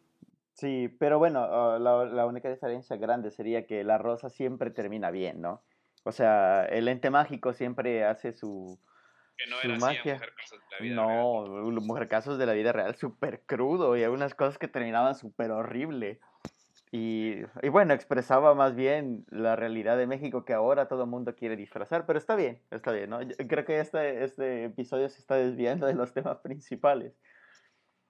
[0.53, 5.41] Sí, pero bueno, ah, la, única diferencia grande sería que la Rosa siempre termina bien,
[5.41, 5.63] ¿no?
[6.03, 8.79] O sea, el ente mágico siempre hace su,
[9.37, 10.13] que no era magia.
[10.13, 13.97] Así, mujer casos de la vida no, Mujer Casos de la vida real súper crudo
[13.97, 16.19] y algunas cosas que terminaban súper horrible.
[16.93, 21.35] Y, y, bueno, expresaba más bien la realidad de México que ahora todo el mundo
[21.35, 23.19] quiere disfrazar, pero está bien, está bien, ¿no?
[23.47, 27.13] creo que este, este episodio se está desviando de los temas principales.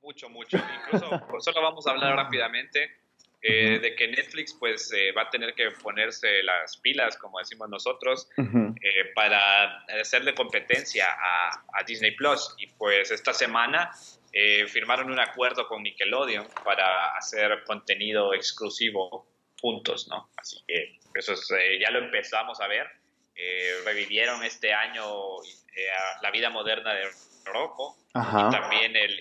[0.02, 0.58] Mucho, mucho.
[0.58, 1.06] Incluso,
[1.42, 2.90] solo vamos a hablar rápidamente.
[3.44, 7.70] eh, de que Netflix pues eh, va a tener que ponerse las pilas, como decimos
[7.70, 12.54] nosotros, eh, para hacerle competencia a, a, Disney Plus.
[12.60, 13.92] Y pues esta semana
[14.68, 19.28] firmaron un acuerdo con Nickelodeon para hacer contenido exclusivo
[19.60, 20.30] juntos, ¿no?
[20.38, 21.34] Así que eso
[21.80, 22.88] ya lo empezamos a ver.
[23.86, 25.06] revivieron este año
[26.22, 27.08] la vida moderna de
[27.46, 29.20] Rocco y también el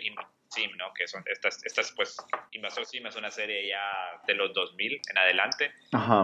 [0.50, 0.92] Sim, ¿no?
[0.92, 2.16] Que son estas, estas pues,
[2.50, 5.72] Invasor Sim es una serie ya de los 2000 en adelante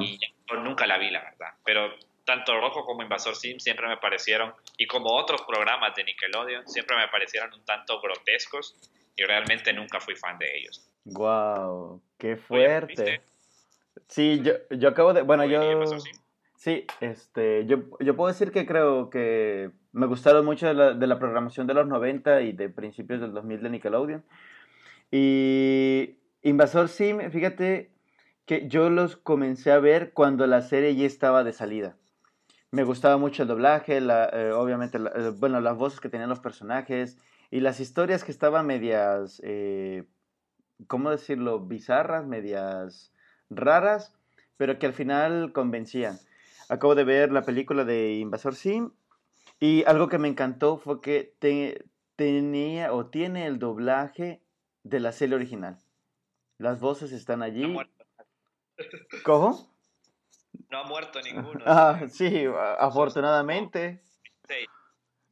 [0.00, 1.54] y yo nunca la vi, la verdad.
[1.64, 1.96] Pero
[2.26, 6.96] tanto Rojo como Invasor Sim siempre me parecieron, y como otros programas de Nickelodeon, siempre
[6.96, 8.76] me parecieron un tanto grotescos
[9.16, 10.86] y realmente nunca fui fan de ellos.
[11.04, 12.02] ¡Wow!
[12.18, 13.22] ¡Qué fuerte!
[14.08, 15.22] Sí, yo, yo acabo de...
[15.22, 15.60] Bueno, yo...
[16.56, 21.06] Sí, este, yo, yo puedo decir que creo que me gustaron mucho de la, de
[21.06, 24.24] la, programación de los 90 y de principios del 2000 de Nickelodeon.
[25.12, 27.90] Y Invasor Sim, fíjate
[28.46, 31.96] que yo los comencé a ver cuando la serie ya estaba de salida.
[32.76, 36.40] Me gustaba mucho el doblaje, la, eh, obviamente, eh, bueno, las voces que tenían los
[36.40, 37.16] personajes
[37.50, 40.04] y las historias que estaban medias, eh,
[40.86, 43.14] ¿cómo decirlo?, bizarras, medias
[43.48, 44.12] raras,
[44.58, 46.18] pero que al final convencían.
[46.68, 48.90] Acabo de ver la película de Invasor Sim
[49.58, 51.34] y algo que me encantó fue que
[52.14, 54.42] tenía o tiene el doblaje
[54.82, 55.78] de la serie original.
[56.58, 57.74] Las voces están allí.
[59.24, 59.75] ¿Cómo?
[60.70, 61.60] No ha muerto ninguno.
[61.66, 62.46] Ah, sí,
[62.78, 64.02] afortunadamente.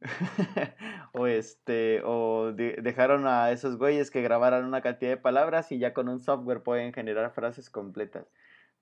[1.13, 5.93] o este, o dejaron a esos güeyes que grabaran una cantidad de palabras y ya
[5.93, 8.27] con un software pueden generar frases completas.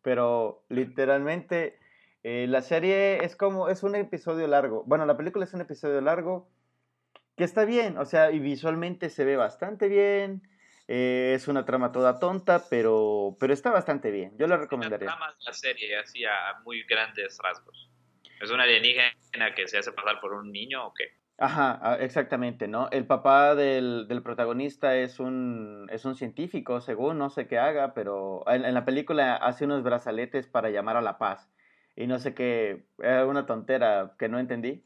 [0.01, 1.79] Pero literalmente
[2.23, 4.83] eh, la serie es como, es un episodio largo.
[4.85, 6.49] Bueno, la película es un episodio largo
[7.35, 10.41] que está bien, o sea, y visualmente se ve bastante bien.
[10.87, 14.37] Eh, es una trama toda tonta, pero, pero está bastante bien.
[14.37, 15.07] Yo la recomendaría.
[15.07, 17.89] La trama de la serie así a muy grandes rasgos.
[18.41, 21.17] ¿Es una alienígena que se hace pasar por un niño o qué?
[21.37, 22.89] Ajá, exactamente, ¿no?
[22.91, 27.93] El papá del, del, protagonista es un, es un científico, según, no sé qué haga,
[27.93, 31.51] pero en, en, la película hace unos brazaletes para llamar a la paz
[31.95, 34.83] y no sé qué, era una tontera que no entendí.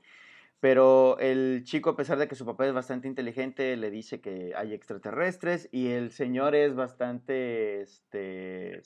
[0.59, 4.53] Pero el chico, a pesar de que su papá es bastante inteligente, le dice que
[4.55, 8.81] hay extraterrestres y el señor es bastante este,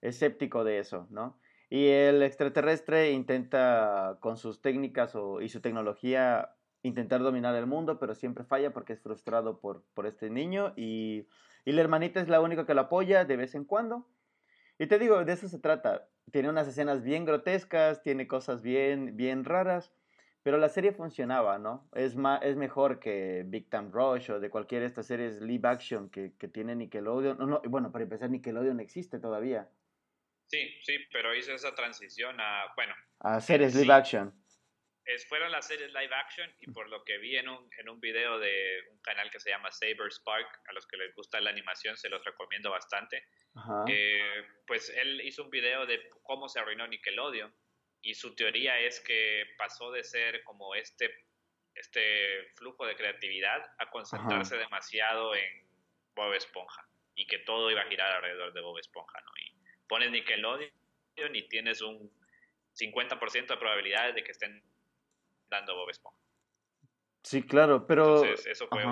[0.00, 1.38] escéptico de eso, ¿no?
[1.70, 7.98] Y el extraterrestre intenta con sus técnicas o, y su tecnología intentar dominar el mundo,
[7.98, 11.28] pero siempre falla porque es frustrado por, por este niño y,
[11.64, 14.10] y la hermanita es la única que lo apoya de vez en cuando.
[14.78, 19.16] Y te digo, de eso se trata tiene unas escenas bien grotescas, tiene cosas bien,
[19.16, 19.92] bien raras,
[20.44, 21.88] pero la serie funcionaba, ¿no?
[21.94, 25.66] Es, más, es mejor que Big Time Rush o de cualquiera de estas series live
[25.66, 27.38] action que, que tiene Nickelodeon.
[27.38, 29.70] No, no, bueno, para empezar, Nickelodeon existe todavía.
[30.46, 32.94] Sí, sí, pero hizo esa transición a, bueno.
[33.20, 34.34] A series live action.
[35.06, 37.98] Es, fueron las series live action y por lo que vi en un, en un
[37.98, 41.50] video de un canal que se llama Saber Spark, a los que les gusta la
[41.50, 43.24] animación se los recomiendo bastante.
[43.88, 47.50] Eh, pues él hizo un video de cómo se arruinó Nickelodeon
[48.04, 51.24] y su teoría es que pasó de ser como este,
[51.74, 55.66] este flujo de creatividad a concentrarse demasiado en
[56.14, 59.30] Bob Esponja y que todo iba a girar alrededor de Bob Esponja, ¿no?
[59.42, 59.54] Y
[59.88, 60.70] pones Nickelodeon
[61.32, 62.12] y tienes un
[62.74, 64.62] 50% de probabilidades de que estén
[65.48, 66.18] dando Bob Esponja.
[67.22, 68.22] Sí, claro, pero...
[68.22, 68.84] eso fue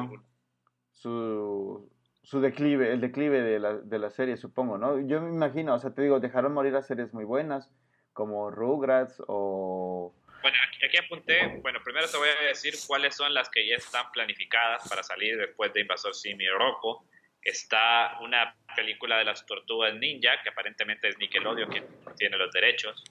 [0.90, 5.06] su, su declive, el declive de la, de la serie, supongo, ¿no?
[5.06, 7.70] Yo me imagino, o sea, te digo, dejaron morir a series muy buenas,
[8.12, 10.14] como Rugrats o...
[10.42, 14.10] Bueno, aquí, apunté, bueno, primero te voy a decir cuáles son las que ya están
[14.10, 17.04] planificadas para salir después de Invasor Simi Rocco.
[17.40, 23.04] Está una película de las tortugas ninja, que aparentemente es Nickelodeon quien tiene los derechos.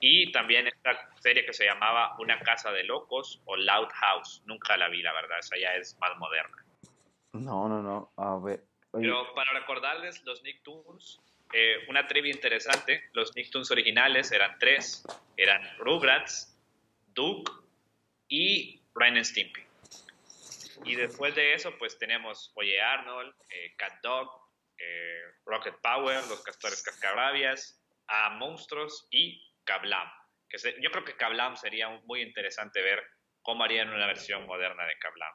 [0.00, 4.42] Y también esta serie que se llamaba Una casa de locos o Loud House.
[4.46, 6.64] Nunca la vi, la verdad, esa ya es más moderna.
[7.32, 8.64] No, no, no, a ver.
[8.92, 11.20] Pero para recordarles, los Nicktoons,
[11.58, 15.02] eh, una trivia interesante, los Nicktoons originales eran tres,
[15.38, 16.54] eran Rugrats,
[17.14, 17.50] Duke
[18.28, 19.62] y Ren Stimpy.
[20.84, 24.28] Y después de eso, pues tenemos Oye Arnold, eh, Cat Dog,
[24.76, 30.08] eh, Rocket Power, Los Castores Cascarabias, A Monstruos y Kablam.
[30.50, 33.02] Que yo creo que Kablam sería muy interesante ver
[33.40, 35.32] cómo harían una versión moderna de Kablam.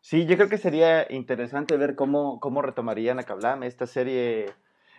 [0.00, 3.62] Sí, yo creo que sería interesante ver cómo, cómo retomarían a Kablam.
[3.62, 4.52] Esta serie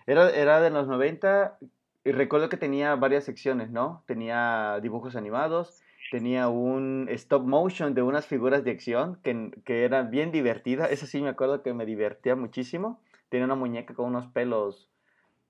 [0.08, 1.58] era, era de los 90
[2.04, 4.04] y recuerdo que tenía varias secciones, ¿no?
[4.06, 10.12] Tenía dibujos animados, tenía un stop motion de unas figuras de acción que, que eran
[10.12, 10.92] bien divertidas.
[10.92, 13.02] Eso sí me acuerdo que me divertía muchísimo.
[13.30, 14.92] Tenía una muñeca con unos pelos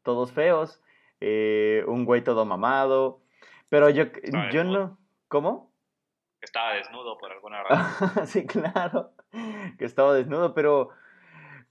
[0.04, 0.82] todos feos,
[1.20, 3.22] eh, un güey todo mamado,
[3.70, 4.06] pero yo,
[4.52, 4.98] yo no...
[5.28, 5.76] ¿Cómo?
[6.46, 8.26] estaba desnudo por alguna razón.
[8.28, 9.12] sí, claro,
[9.78, 10.90] que estaba desnudo, pero,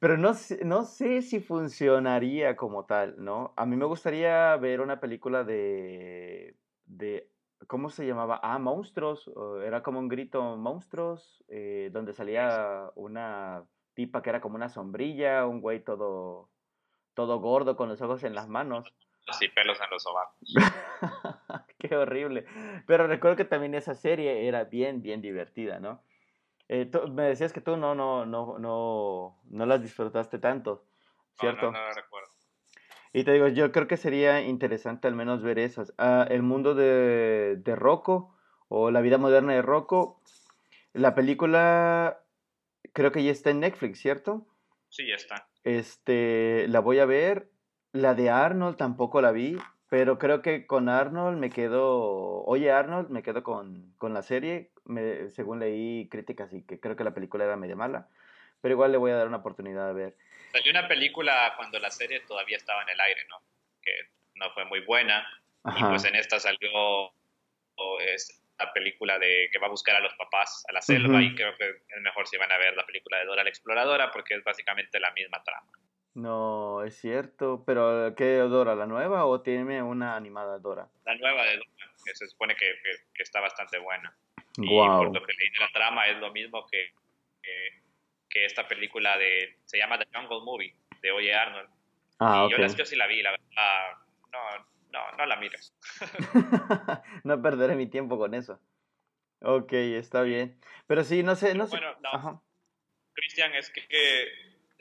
[0.05, 0.33] pero no,
[0.67, 3.55] no sé si funcionaría como tal, ¿no?
[3.57, 7.31] A mí me gustaría ver una película de, de
[7.69, 8.39] ¿cómo se llamaba?
[8.43, 9.31] Ah, Monstruos,
[9.65, 13.65] era como un grito Monstruos, eh, donde salía una
[13.95, 16.51] tipa que era como una sombrilla, un güey todo,
[17.15, 18.95] todo gordo con los ojos en las manos.
[19.31, 20.55] Sí, pelos en los sobacos.
[21.79, 22.45] Qué horrible.
[22.87, 26.03] Pero recuerdo que también esa serie era bien, bien divertida, ¿no?
[26.69, 30.87] Eh, me decías que tú no, no, no, no, no las disfrutaste tanto,
[31.39, 31.67] ¿cierto?
[31.67, 32.31] No, no, no recuerdo.
[33.13, 35.95] Y te digo, yo creo que sería interesante al menos ver esas.
[35.99, 38.35] Ah, el mundo de, de Rocco
[38.69, 40.21] o la vida moderna de Rocco.
[40.93, 42.25] La película
[42.93, 44.47] creo que ya está en Netflix, ¿cierto?
[44.89, 45.49] Sí, ya está.
[45.63, 47.51] Este, la voy a ver.
[47.93, 49.57] La de Arnold tampoco la vi,
[49.89, 54.71] pero creo que con Arnold me quedo, oye Arnold, me quedo con, con la serie,
[54.85, 58.09] me, según leí críticas y que creo que la película era medio mala,
[58.61, 60.17] pero igual le voy a dar una oportunidad de ver.
[60.53, 63.41] Salió una película cuando la serie todavía estaba en el aire, ¿no?
[63.83, 63.93] Que
[64.35, 65.27] no fue muy buena,
[65.77, 67.13] y pues en esta salió
[68.59, 71.57] la película de que va a buscar a los papás a la selva y creo
[71.57, 74.45] que es mejor si van a ver la película de Dora la Exploradora porque es
[74.45, 75.73] básicamente la misma trama.
[76.15, 78.77] No, es cierto, pero ¿qué Dora?
[78.77, 80.89] ¿La nueva o tiene una animada Dora?
[81.05, 82.67] La nueva de Dora, que se supone que,
[83.13, 84.17] que, está bastante buena.
[84.57, 86.93] Y por lo que leí de la trama es lo mismo que,
[88.31, 91.69] que, esta película de, se llama The Jungle Movie, de Oye Arnold.
[92.21, 93.99] Ah, y yo, la, yo sí la vi, la verdad,
[94.33, 95.75] no, no, no la mires.
[97.25, 98.61] no perderé mi tiempo con eso.
[99.41, 100.61] Ok, está bien.
[100.87, 101.77] Pero sí, no sé, no sé.
[101.77, 102.45] Bueno, no.
[103.15, 103.83] Cristian, es que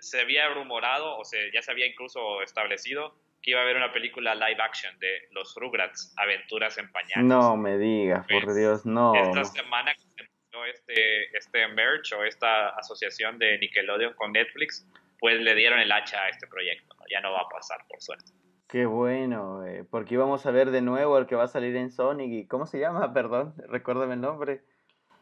[0.03, 3.91] se había rumorado, o sea, ya se había incluso establecido que iba a haber una
[3.91, 7.25] película live action de los Rugrats, Aventuras en Pañales.
[7.25, 9.13] No me digas, por pues, Dios, no.
[9.15, 14.87] Esta semana que se este, este merge o esta asociación de Nickelodeon con Netflix,
[15.19, 16.95] pues le dieron el hacha a este proyecto.
[17.11, 18.31] Ya no va a pasar, por suerte.
[18.67, 21.91] Qué bueno, eh, porque íbamos a ver de nuevo el que va a salir en
[21.91, 22.31] Sonic.
[22.31, 23.13] y ¿Cómo se llama?
[23.13, 24.61] Perdón, recuérdame el nombre.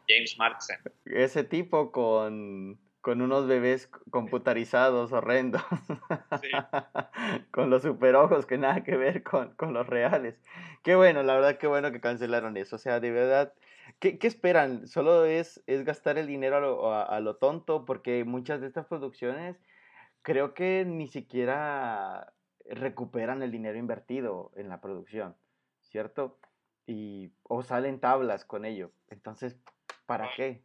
[0.08, 0.78] James Marsden.
[1.06, 5.62] Ese tipo con con unos bebés computarizados horrendos,
[7.50, 10.40] con los superojos que nada que ver con, los reales.
[10.84, 12.76] Qué bueno, la verdad, qué bueno que cancelaron eso.
[12.76, 13.52] O sea, de verdad,
[13.98, 14.86] ¿qué, esperan?
[14.86, 17.84] ¿Solo es, es gastar el dinero a lo, a, lo tonto?
[17.84, 19.60] Porque muchas de estas producciones
[20.22, 22.32] creo que ni siquiera
[22.70, 25.34] recuperan el dinero invertido en la producción,
[25.80, 26.38] ¿cierto?
[26.86, 28.92] Y, o salen tablas con ello.
[29.08, 29.58] Entonces,
[30.06, 30.62] ¿para qué?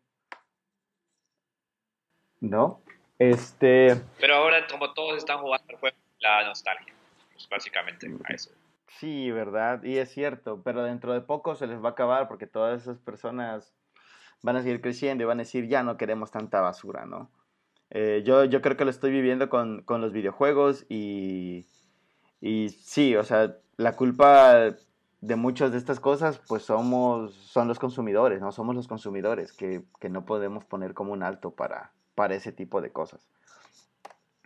[2.42, 2.82] ¿No?
[3.20, 3.96] Este...
[4.20, 6.94] Pero ahora, como todos están jugando fue la nostalgia,
[7.34, 8.52] pues básicamente a eso.
[9.00, 12.48] Sí, verdad, y es cierto, pero dentro de poco se les va a acabar porque
[12.48, 13.74] todas esas personas
[14.42, 17.30] van a seguir creciendo y van a decir, ya no queremos tanta basura, ¿no?
[17.90, 21.66] Eh, yo, yo creo que lo estoy viviendo con, con los videojuegos y,
[22.42, 24.76] y sí, o sea, la culpa
[25.22, 28.52] de muchas de estas cosas, pues somos, son los consumidores, ¿no?
[28.52, 32.82] Somos los consumidores que, que no podemos poner como un alto para, para ese tipo
[32.82, 33.30] de cosas.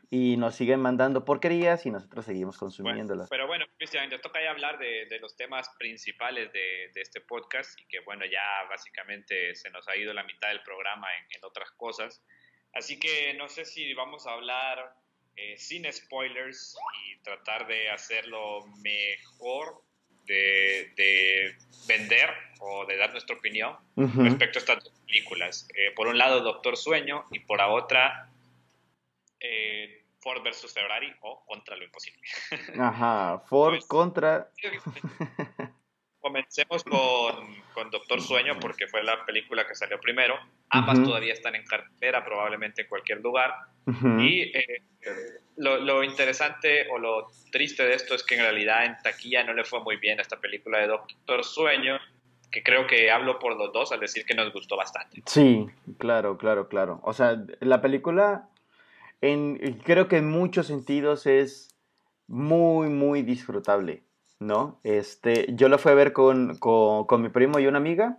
[0.10, 3.30] Y nos siguen mandando porquerías y nosotros seguimos consumiéndolas.
[3.30, 7.22] pero bueno, Cristian, te toca ya hablar de, de los temas principales de, de, este
[7.22, 11.38] podcast y que bueno, ya básicamente se nos ha ido la mitad del programa en,
[11.38, 12.22] en otras cosas.
[12.74, 14.94] Así que no sé si vamos a hablar
[15.38, 19.82] eh, sin spoilers y tratar de hacerlo mejor
[20.26, 21.56] de, de,
[21.88, 22.30] vender
[22.60, 25.68] o de dar nuestra opinión respecto a estas dos películas.
[25.76, 28.30] Eh, por un lado, Doctor Sueño y por la otra,
[29.40, 32.22] eh, Ford versus Ferrari o Contra lo Imposible.
[32.80, 34.50] Ajá, Ford pues, contra...
[36.22, 40.40] Comencemos con, con, Doctor Sueño porque fue la película que salió primero.
[40.70, 43.56] Ambas todavía están en cartera, probablemente en cualquier lugar.
[44.20, 44.84] Y eh,
[45.58, 49.54] lo, lo, interesante o lo triste de esto es que en realidad en taquilla no
[49.54, 52.00] le fue muy bien a esta película de Doctor Sueño,
[52.52, 55.24] que creo que hablo por los dos al decir que nos gustó bastante.
[55.26, 57.00] Sí, claro, claro, claro.
[57.04, 58.50] O sea, la película
[59.22, 61.76] en, creo que en muchos sentidos es
[62.28, 64.04] muy, muy disfrutable.
[64.42, 64.80] ¿no?
[64.84, 66.58] Este, yo lo fui a ver con,
[67.20, 68.18] mi primo y una amiga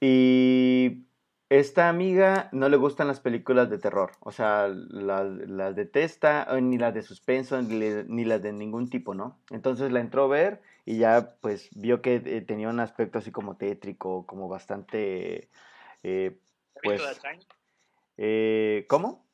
[0.00, 1.02] y
[1.50, 6.78] esta amiga no le gustan las películas de terror, o sea, las, detesta, eh, ni
[6.78, 9.36] las de suspenso, ni, las de ningún tipo, ¿no?
[9.50, 13.30] Entonces la entró a ver y ya pues vio que eh, tenía un aspecto así
[13.30, 15.48] como tétrico, como bastante...
[16.02, 16.38] Eh,
[16.82, 17.46] pues, visto The Shining?
[18.18, 19.26] Eh, ¿Cómo?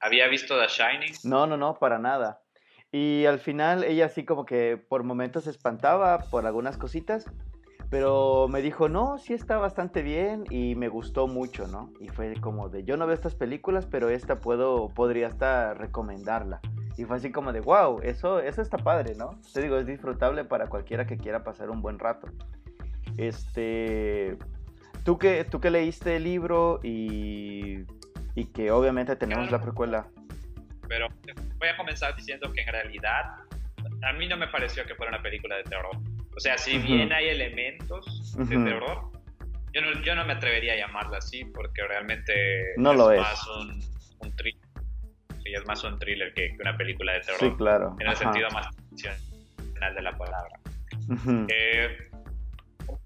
[0.00, 1.14] ¿Había visto The Shining?
[1.24, 2.42] No, no, no, para nada.
[2.90, 7.28] Y al final ella así como que por momentos se espantaba por algunas cositas,
[7.90, 11.92] pero me dijo, no, sí está bastante bien y me gustó mucho, ¿no?
[12.00, 16.60] Y fue como de, yo no veo estas películas, pero esta puedo, podría hasta recomendarla.
[16.98, 19.40] Y fue así como de, wow, eso, eso está padre, ¿no?
[19.54, 22.26] Te digo, es disfrutable para cualquiera que quiera pasar un buen rato.
[23.16, 24.36] Este,
[25.04, 27.84] tú que, tú que leíste el libro y,
[28.34, 30.08] y que obviamente tenemos la precuela.
[30.88, 31.06] Pero
[31.58, 33.36] voy a comenzar diciendo que en realidad
[34.02, 35.96] a mí no me pareció que fuera una película de terror.
[36.36, 39.12] O sea, si bien hay elementos de terror,
[39.72, 43.20] yo no, yo no me atrevería a llamarla así porque realmente no lo es.
[43.20, 43.80] más un,
[44.20, 44.36] un
[45.48, 47.40] thriller es más un thriller que, una película de terror.
[47.40, 47.96] Sí, claro.
[47.98, 50.60] En el sentido más tradicional de la palabra.
[51.48, 52.10] Eh,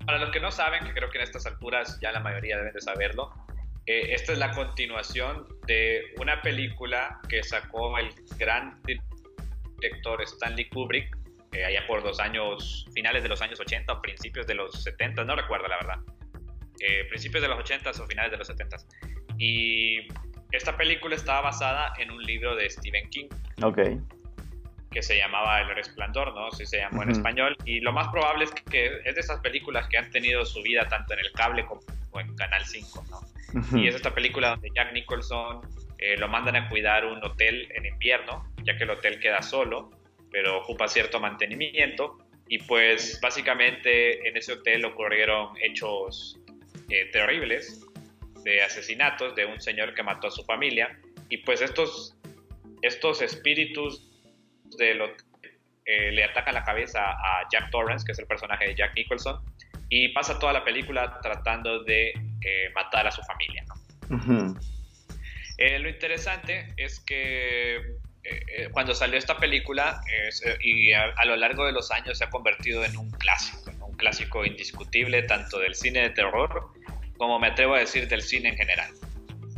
[0.05, 2.73] para los que no saben, que creo que en estas alturas ya la mayoría deben
[2.73, 3.33] de saberlo,
[3.87, 11.17] eh, esta es la continuación de una película que sacó el gran director Stanley Kubrick
[11.53, 15.25] eh, allá por los años, finales de los años 80 o principios de los 70,
[15.25, 15.99] no recuerdo la verdad.
[17.09, 18.77] principios de los 80 o finales de los 70.
[19.39, 20.09] Y
[20.53, 23.29] esta película estaba basada en un libro de Stephen King.
[23.63, 23.79] Ok.
[24.91, 26.51] Que se llamaba El Resplandor, ¿no?
[26.53, 27.57] Sí se llamó en español.
[27.65, 30.87] Y lo más probable es que es de esas películas que han tenido su vida
[30.89, 31.81] tanto en el cable como
[32.21, 33.79] en Canal 5, ¿no?
[33.79, 35.63] Y es esta película donde Jack Nicholson
[35.99, 39.91] eh, lo mandan a cuidar un hotel en invierno, ya que el hotel queda solo,
[40.31, 42.19] pero ocupa cierto mantenimiento.
[42.49, 46.39] Y pues básicamente en ese hotel ocurrieron hechos
[46.91, 47.87] eh, terribles
[48.45, 50.99] de asesinatos de un señor que mató a su familia.
[51.29, 52.17] Y pues estos,
[52.83, 54.09] estos espíritus
[54.77, 55.07] de lo,
[55.85, 59.41] eh, le atacan la cabeza a Jack Torrance, que es el personaje de Jack Nicholson,
[59.89, 63.65] y pasa toda la película tratando de eh, matar a su familia.
[65.59, 67.97] Eh, lo interesante es que
[68.71, 70.01] cuando salió esta película
[70.61, 74.45] y a, lo largo de los años se ha convertido en un clásico, un clásico
[74.45, 76.73] indiscutible tanto del cine de terror
[77.23, 78.91] como me atrevo a decir, del cine en general.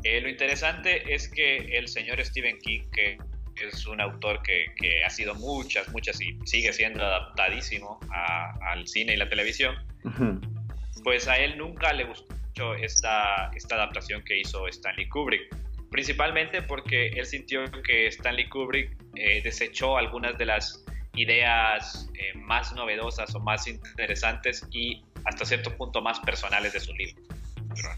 [0.03, 3.17] Eh, lo interesante es que el señor Stephen King, que
[3.57, 7.99] es un autor que, que ha sido muchas, muchas y sigue siendo adaptadísimo
[8.61, 9.77] al cine y la televisión,
[11.05, 15.57] pues a él nunca le gustó esta, esta adaptación que hizo Stanley Kubrick.
[15.91, 20.85] Principalmente porque él sintió que Stanley Kubrick eh, desechó algunas de las
[21.15, 26.93] ideas eh, más novedosas o más interesantes y hasta cierto punto más personales de su
[26.93, 27.23] libro.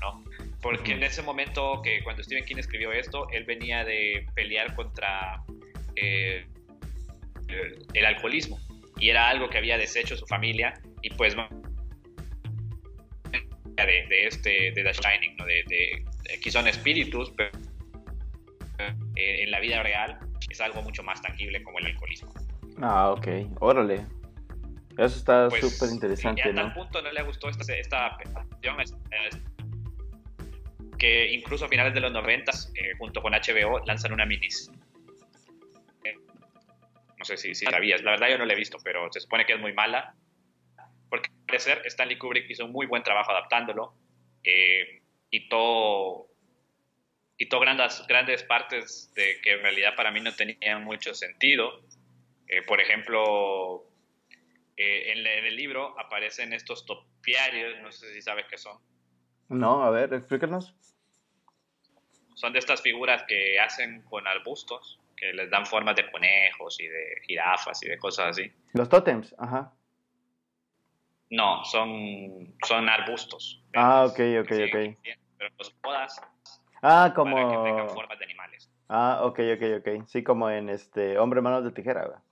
[0.01, 0.25] ¿No?
[0.61, 5.43] Porque en ese momento que cuando Stephen King escribió esto, él venía de pelear contra
[5.95, 6.47] eh,
[7.95, 8.59] el, alcoholismo
[8.99, 11.37] y era algo que había deshecho su familia y pues
[13.77, 15.45] de, de este de The Shining, ¿no?
[15.45, 16.05] de, de,
[16.35, 17.51] aquí son espíritus, pero
[18.79, 20.19] eh, en la vida real
[20.49, 22.33] es algo mucho más tangible como el alcoholismo.
[22.81, 23.29] Ah, ok,
[23.61, 24.07] órale.
[24.99, 26.43] Eso está pues, súper interesante.
[26.45, 28.17] Y a tal punto no le gustó esta, esta
[30.99, 34.49] que incluso a finales de los 90, eh, junto con HBO, lanzan una mini.
[37.19, 39.55] no sé si, sabías, la verdad yo no la he visto, pero se supone que
[39.55, 40.15] es muy mala.
[41.09, 43.95] Porque al parecer Stanley Kubrick hizo un muy buen trabajo adaptándolo.
[44.43, 46.31] Eh, y todo
[47.61, 51.83] grandes, grandes partes de que en realidad para mí no tenían mucho sentido.
[52.49, 53.85] Eh, por ejemplo,
[54.77, 58.79] en, en, el libro aparecen estos topiarios, no sé si sabes qué son.
[59.49, 60.75] No, a ver, explícanos.
[62.35, 66.87] Son de estas figuras que hacen con arbustos, que les dan formas de conejos y
[66.87, 68.53] de jirafas y de cosas así.
[68.75, 69.73] Los tótems, ajá.
[71.31, 73.65] No, son, son arbustos.
[73.75, 74.97] Ah, ok, ok, ok.
[75.39, 76.21] Pero los podas
[76.83, 77.35] ah, como...
[77.35, 78.71] para que tengan formas de animales.
[78.89, 80.07] Ah, ok, ok, ok.
[80.07, 82.23] Sí, como en este Hombre Manos de Tijera, ¿verdad?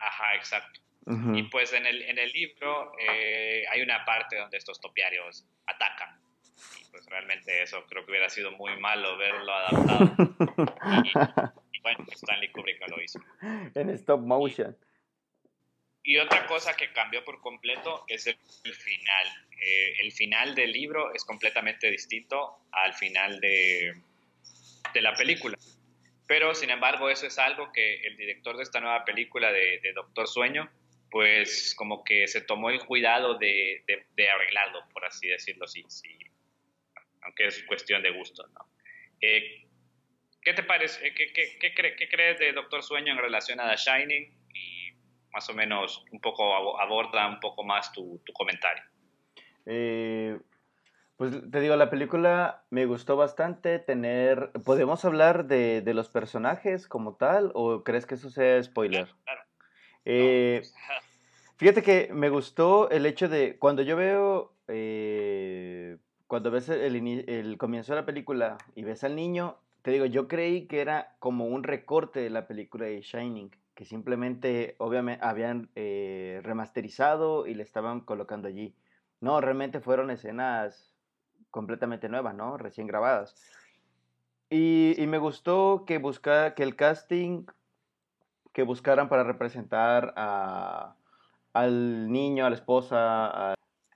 [0.00, 0.80] Ajá, exacto.
[1.06, 6.20] Y pues en el, en el libro eh, hay una parte donde estos topiarios atacan.
[6.80, 10.14] Y pues realmente eso creo que hubiera sido muy malo verlo adaptado.
[11.72, 13.20] y, bueno, pues Stanley Kubrick lo hizo.
[13.74, 14.76] En stop motion.
[16.04, 19.26] Y, otra cosa que cambió por completo es el, final.
[19.60, 23.94] Eh, el final del libro es completamente distinto al final de,
[24.94, 25.58] de la película.
[26.28, 29.92] Pero, sin embargo, eso es algo que el director de esta nueva película de, de
[29.92, 30.70] Doctor Sueño
[31.12, 33.84] pues como que se tomó el cuidado de,
[34.16, 36.08] de, arreglarlo, por así decirlo, sí, sí,
[37.20, 38.66] aunque es cuestión de gusto, ¿no?
[39.20, 39.68] Eh,
[40.40, 41.06] ¿Qué te parece?
[41.06, 44.48] Eh, ¿Qué, qué, qué, crees de Doctor Sueño en relación a The Shining?
[44.54, 44.92] Y
[45.32, 48.82] más o menos un poco aborda un poco más tu, tu comentario.
[49.66, 50.38] Eh,
[51.16, 54.50] Pues te digo, la película me gustó bastante tener...
[54.64, 59.08] ¿Podemos hablar de, los personajes como tal o crees que eso sea spoiler?
[59.24, 59.42] Claro,
[60.04, 60.62] eh,
[61.56, 66.96] fíjate que me gustó el hecho de cuando yo veo, eh, cuando ves el,
[67.28, 71.16] el, comienzo de la película y ves al niño, te digo, yo creí que era
[71.18, 77.54] como un recorte de la película de Shining, que simplemente, obviamente, habían eh, remasterizado y
[77.54, 78.76] le estaban colocando allí.
[79.20, 80.94] No, realmente fueron escenas
[81.50, 82.56] completamente nuevas, ¿no?
[82.58, 83.34] Recién grabadas.
[84.50, 87.46] Y, me gustó que, busca, que el casting
[88.52, 90.96] que buscaran para representar a,
[91.52, 93.54] al niño, a la esposa,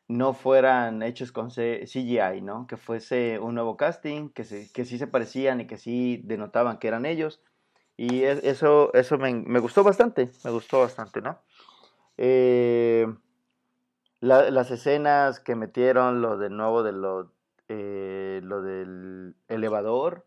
[0.09, 2.67] no fueran hechos con CGI, ¿no?
[2.67, 6.89] Que fuese un nuevo casting, que, que sí se parecían y que sí denotaban que
[6.89, 7.43] eran ellos.
[7.97, 11.41] Y eso, eso me, gustó bastante, me gustó bastante, ¿no?
[12.19, 13.07] Eh,
[14.21, 17.33] las escenas que metieron, lo de nuevo de lo,
[17.69, 20.26] eh, lo del elevador,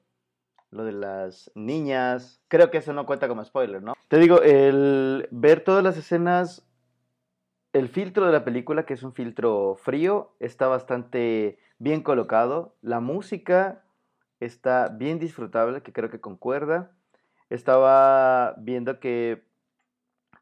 [0.71, 3.93] lo de las niñas, creo que eso no cuenta como spoiler, ¿no?
[4.07, 6.67] Te digo, el ver todas las escenas,
[7.73, 12.99] el filtro de la película, que es un filtro frío, está bastante bien colocado, la
[12.99, 13.83] música
[14.39, 16.91] está bien disfrutable, que creo que concuerda.
[17.49, 19.43] Estaba viendo que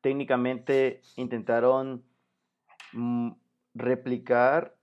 [0.02, 2.04] técnicamente intentaron
[2.94, 3.32] mm,
[3.74, 4.76] replicar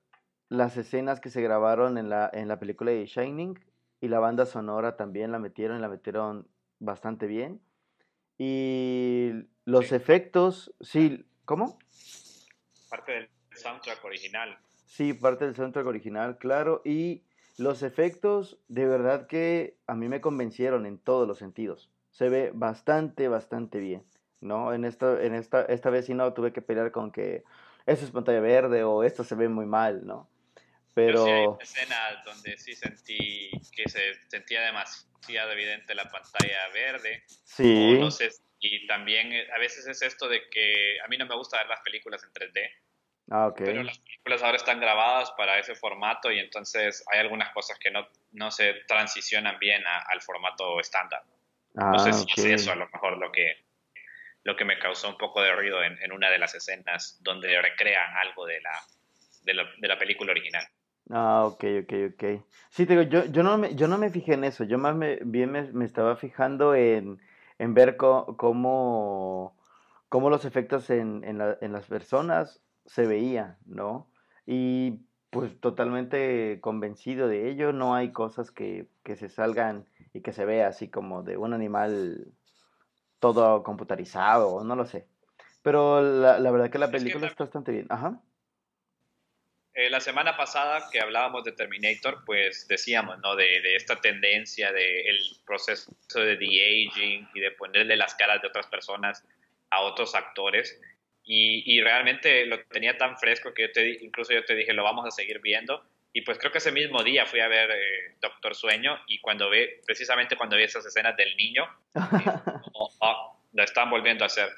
[0.49, 3.59] las escenas que se grabaron en la, en la película de Shining
[4.05, 6.47] y la banda sonora también la metieron, la metieron
[6.79, 7.63] bastante bien.
[8.37, 9.31] Y
[9.65, 11.79] los efectos, sí, ¿cómo?
[12.91, 14.59] Parte del soundtrack original.
[14.85, 16.83] Sí, parte del soundtrack original, claro.
[16.85, 17.23] Y
[17.57, 21.91] los efectos, de verdad que a mí me convencieron en todos los sentidos.
[22.11, 24.05] Se ve bastante, bastante bien,
[24.43, 24.75] ¿no?
[24.75, 27.43] En esta, en esta, esta vez sí no tuve que pelear con que
[27.87, 30.29] eso es pantalla verde o esto se ve muy mal, ¿no?
[30.95, 31.25] Pero...
[31.25, 37.25] hay escenas donde sí sentí que se sentía demasiado evidente la pantalla verde.
[37.27, 37.99] Sí.
[38.61, 41.67] y también eh, a veces es esto de que a mí no me gusta ver
[41.67, 42.71] las películas en 3D.
[43.31, 43.57] Ah, ok.
[43.59, 47.91] Pero las películas ahora están grabadas para ese formato y entonces hay algunas cosas que
[47.91, 51.23] no, no se transicionan bien al formato estándar.
[51.77, 53.65] Ah, no sé si es eso a lo mejor lo que,
[54.45, 57.61] lo que me causó un poco de ruido en, en una de las escenas donde
[57.61, 58.79] recrean algo de la,
[59.43, 60.67] de la, de la película original.
[61.11, 62.25] Ah, ok, ok, ok.
[62.71, 64.97] Sí, te digo, yo, yo, no me, yo no me fijé en eso, yo más
[64.97, 67.21] me, bien me, estaba fijando en,
[67.59, 69.57] en ver cómo,
[70.09, 74.11] cómo los efectos en, en, la, en las personas se veían, ¿no?
[74.47, 80.33] Y pues totalmente convencido de ello, no hay cosas que, que se salgan y que
[80.33, 82.33] se vea así como de un animal
[83.19, 85.09] todo computarizado, no lo sé.
[85.63, 87.87] Pero la, la verdad que la película está bastante bien.
[87.91, 88.21] Ajá.
[89.75, 93.35] Eh, la semana pasada que hablábamos de Terminator, pues decíamos, ¿no?
[93.35, 98.69] De, de esta tendencia del proceso de de-aging y de ponerle las caras de otras
[98.69, 99.25] personas
[99.71, 100.81] a otros actores.
[101.25, 104.85] Y, y, realmente lo tenía tan fresco que yo te, incluso yo te dije, lo
[104.85, 105.85] vamos a seguir viendo.
[106.13, 109.51] Y pues creo que ese mismo día fui a ver eh, Doctor Sueño y cuando
[109.51, 111.67] ve, precisamente cuando vi esas escenas del niño,
[112.75, 114.49] oh, oh, lo están volviendo a hacer.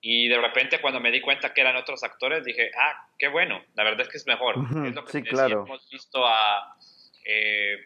[0.00, 3.62] Y de repente cuando me di cuenta que eran otros actores, dije, ah, qué bueno,
[3.74, 4.56] la verdad es que es mejor.
[4.86, 5.64] es lo que sí, claro.
[5.66, 6.76] Hemos visto a
[7.24, 7.76] eh,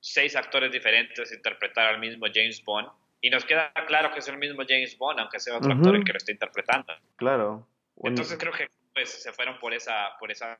[0.00, 2.88] seis actores diferentes interpretar al mismo James Bond
[3.20, 6.04] y nos queda claro que es el mismo James Bond, aunque sea otro actor el
[6.04, 6.92] que lo está interpretando.
[7.16, 7.66] Claro.
[8.04, 10.58] Entonces creo que pues, se fueron por esa, por esa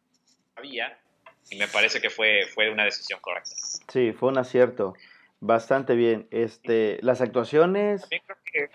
[0.62, 0.98] vía
[1.50, 3.52] y me parece que fue, fue una decisión correcta.
[3.88, 4.94] Sí, fue un acierto.
[5.40, 6.26] Bastante bien.
[6.30, 8.06] Este, las actuaciones...
[8.08, 8.70] Creo que...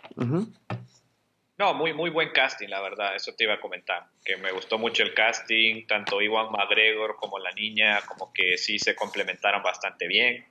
[1.62, 4.80] No, muy, muy buen casting, la verdad, eso te iba a comentar, que me gustó
[4.80, 10.07] mucho el casting, tanto Iwan McGregor como la niña, como que sí se complementaron bastante
[10.07, 10.43] bien.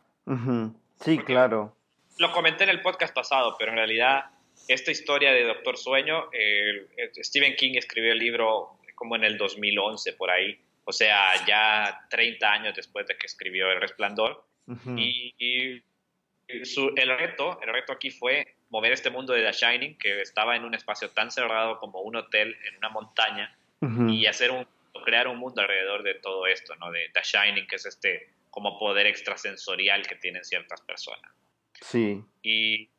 [1.00, 1.74] Sí, claro.
[2.18, 4.26] Lo comenté en el podcast pasado, pero en realidad
[4.68, 6.30] esta historia de Doctor Sueño,
[7.16, 12.52] Stephen King escribió el libro como en el 2011, por ahí, o sea, ya 30
[12.52, 14.44] años después de que escribió El Resplandor.
[14.96, 15.82] Y,
[16.46, 20.64] el reto, el reto aquí fue mover este mundo de The Shining, que estaba en
[20.64, 23.56] un espacio tan cerrado como un hotel en una montaña,
[24.08, 24.66] y hacer un,
[25.04, 26.90] crear un mundo alrededor de todo esto, ¿no?
[26.90, 31.32] De The Shining, que es este como poder extrasensorial que tienen ciertas personas.
[31.80, 32.22] Sí.
[32.42, 32.90] Y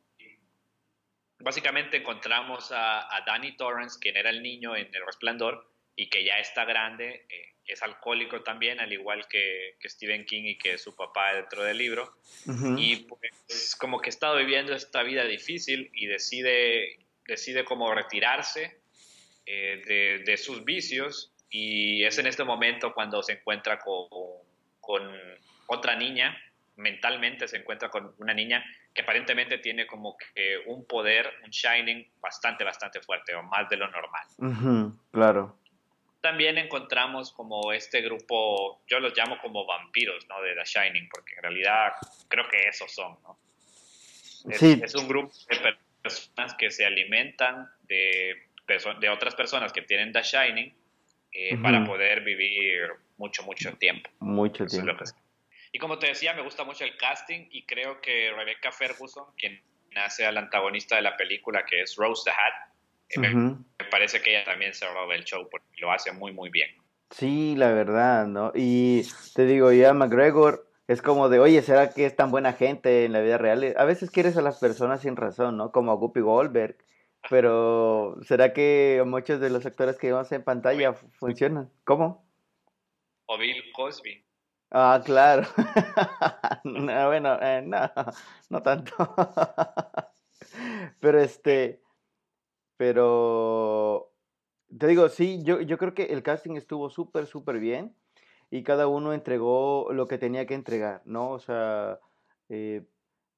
[1.40, 6.40] básicamente encontramos a, Danny Torrance, quien era el niño en El Resplandor, y que ya
[6.40, 11.34] está grande, eh, es alcohólico también, al igual que, Stephen King y que su papá
[11.34, 12.14] dentro del libro.
[12.78, 18.82] Y pues como que está viviendo esta vida difícil y decide, decide como retirarse
[19.46, 24.08] eh, de, sus vicios y es en este momento cuando se encuentra con,
[24.80, 25.12] con
[25.68, 26.38] otra niña,
[26.76, 32.12] mentalmente se encuentra con una niña que aparentemente tiene como que un poder, un shining
[32.20, 34.28] bastante, bastante fuerte, o más de lo normal.
[35.12, 35.61] claro.
[36.22, 40.42] También encontramos como este grupo, yo los llamo como vampiros, ¿no?
[40.42, 41.94] De The Shining, porque en realidad
[42.28, 43.40] creo que esos son, ¿no?
[44.50, 44.80] Es, sí.
[44.84, 48.36] es un grupo de personas que se alimentan de,
[49.00, 50.74] de otras personas que tienen The Shining
[51.34, 54.10] eh, para poder vivir mucho, mucho tiempo.
[54.20, 55.04] Mucho tiempo.
[55.72, 59.62] Y como te decía, me gusta mucho el casting y creo que Rebecca Ferguson, quien
[59.96, 62.71] hace al antagonista de la película, que es Rose the Hat,
[63.18, 63.58] me,
[63.90, 66.70] parece que ella también se roba el show porque lo hace muy, muy bien.
[67.10, 68.52] Sí, la verdad, ¿no?
[68.56, 69.04] Y
[69.36, 73.14] te digo, ya McGregor es como de, oye, ¿será que es tan buena gente en
[73.14, 73.76] la vida real?
[73.78, 75.72] A veces quieres a las personas sin razón, ¿no?
[75.72, 76.78] Como a Guppy Goldberg.
[77.30, 81.72] Pero, ¿será que muchos de los actores que vemos en pantalla funcionan?
[81.84, 82.26] ¿Cómo?
[83.28, 84.26] O Bill Cosby.
[84.72, 85.48] Ah, claro.
[86.64, 87.92] no, bueno, eh, no,
[88.50, 88.92] no tanto.
[91.00, 91.82] pero este,
[92.82, 94.12] pero,
[94.76, 97.96] te digo, sí, yo, yo creo que el casting estuvo súper, súper bien
[98.50, 101.30] y cada uno entregó lo que tenía que entregar, ¿no?
[101.30, 102.00] O sea,
[102.50, 102.84] eh,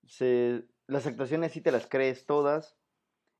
[0.08, 2.78] se, las actuaciones sí te las crees todas.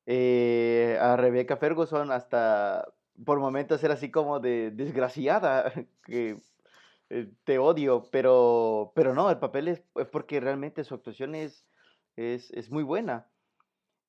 [0.06, 2.86] Eh, a Rebecca Ferguson hasta
[3.24, 5.72] por momentos era así como de desgraciada,
[6.04, 6.36] que
[7.12, 9.82] eh, te odio, pero, pero no, el papel es,
[10.12, 11.66] porque realmente su actuación es,
[12.18, 13.30] es, muy buena.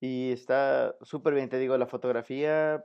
[0.07, 2.85] Y está súper bien, te digo, la fotografía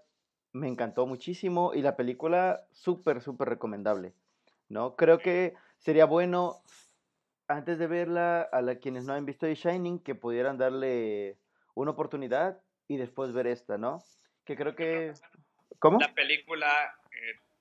[0.54, 4.14] me encantó muchísimo y la película súper, súper recomendable,
[4.70, 4.96] ¿no?
[4.96, 6.64] Creo que sería bueno,
[7.50, 11.38] antes de verla, a la, quienes no han visto The Shining, que pudieran darle
[11.76, 14.02] una oportunidad y después ver esta, ¿no?
[14.46, 15.12] Que creo que...
[15.80, 16.00] ¿Cómo?
[16.00, 16.72] La película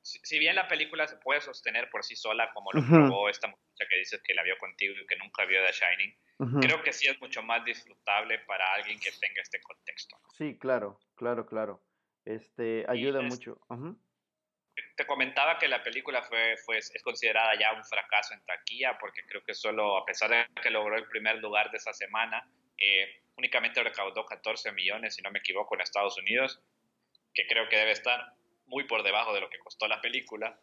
[0.08, 3.88] si, bien la película se puede sostener por sí sola, como lo probó esta muchacha
[3.88, 7.08] que dices que la vio contigo y que nunca vio The Shining, creo que sí
[7.08, 10.16] es mucho más disfrutable para alguien que tenga este contexto.
[10.36, 11.82] Sí, claro, claro, claro.
[12.24, 13.60] Este, ayuda mucho.
[14.96, 19.22] Te comentaba que la película fue, fue, es considerada ya un fracaso en taquilla, porque
[19.26, 22.48] creo que solo, a pesar de que logró el primer lugar de esa semana,
[22.78, 26.62] eh, únicamente recaudó 14 millones, si no me equivoco, en Estados Unidos,
[27.34, 28.34] que creo que debe estar
[28.68, 30.58] muy por debajo de lo que costó la película.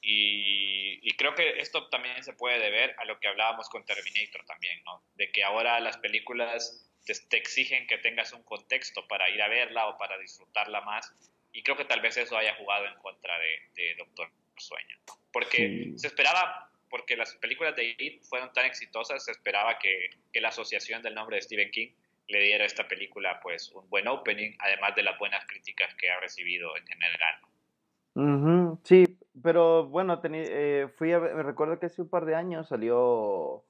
[0.00, 4.82] Y, creo que esto también se puede deber a lo que hablábamos con Terminator también,
[4.84, 5.00] ¿no?
[5.14, 9.86] De que ahora las películas te, exigen que tengas un contexto para ir a verla
[9.86, 11.12] o para disfrutarla más.
[11.52, 14.98] Y creo que tal vez eso haya jugado en contra de, Doctor Sueño.
[15.32, 20.40] Porque se esperaba, porque las películas de It fueron tan exitosas, se esperaba que, que
[20.40, 21.92] la asociación del nombre de Stephen King
[22.28, 26.10] le diera a esta película pues un buen opening, además de las buenas críticas que
[26.10, 28.78] ha recibido en general.
[28.84, 33.64] sí, pero bueno, eh, fui a, me recuerdo que hace un par de años salió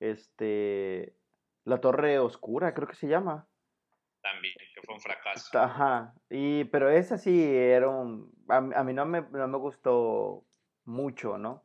[0.00, 1.14] este
[1.64, 3.46] La Torre Oscura, creo que se llama.
[4.22, 5.58] También, que fue un fracaso.
[5.58, 8.32] Ajá, y, pero esa sí era un...
[8.48, 10.44] A, mí no me, no me gustó
[10.84, 11.64] mucho, ¿no?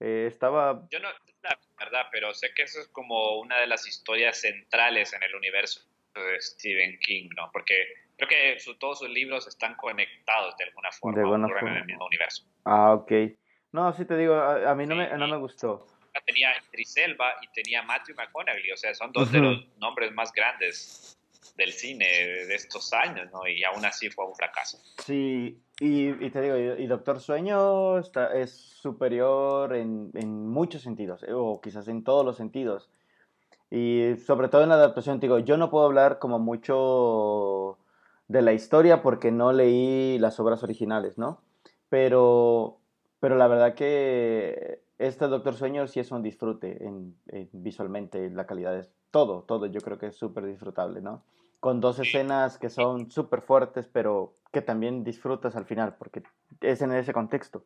[0.00, 0.86] Eh, estaba...
[0.90, 1.08] Yo no,
[1.42, 5.34] la verdad, pero sé que eso es como una de las historias centrales en el
[5.34, 5.80] universo
[6.14, 7.50] de Stephen King, ¿no?
[7.52, 7.74] Porque
[8.16, 11.70] creo que todos sus libros están conectados de alguna forma, de alguna forma.
[11.70, 12.44] en el mismo universo.
[12.64, 13.12] Ah, ok.
[13.72, 15.86] No, sí te digo, a, mí no, me, no me gustó.
[16.26, 20.30] Tenía Idris Elba y tenía Matthew McConaughey, o sea, son dos de los nombres más
[20.32, 21.18] grandes
[21.56, 23.46] del cine de estos años, ¿no?
[23.46, 24.78] Y aún así fue un fracaso.
[25.04, 31.60] Sí, y, te digo, y, Doctor Sueño está, es superior en, muchos sentidos, eh, o
[31.60, 32.88] quizás en todos los sentidos.
[33.70, 37.78] Y sobre todo en la adaptación, te digo, yo no puedo hablar como mucho
[38.28, 41.42] de la historia porque no leí las obras originales, ¿no?
[41.88, 42.78] Pero,
[43.18, 47.16] pero la verdad que este Doctor Sueño sí es un disfrute en,
[47.52, 51.24] visualmente, la calidad es todo, todo, yo creo que es súper disfrutable, ¿no?
[51.62, 56.24] con dos escenas que son súper fuertes, pero que también disfrutas al final, porque
[56.60, 57.64] es en ese contexto.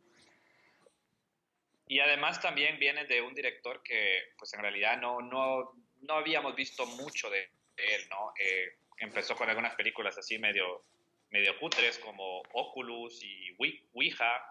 [1.89, 5.73] Y además también viene de un director que, pues en realidad no, no,
[6.03, 7.45] no habíamos visto mucho de,
[7.79, 8.35] él, ¿no?
[8.39, 10.83] Eh, empezó con algunas películas así medio,
[11.31, 13.57] medio cutres como Oculus y
[13.95, 14.45] Ouija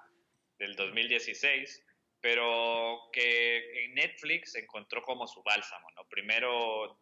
[0.57, 1.84] del 2016,
[2.25, 6.05] pero que en Netflix encontró como su bálsamo, ¿no?
[6.09, 6.97] Primero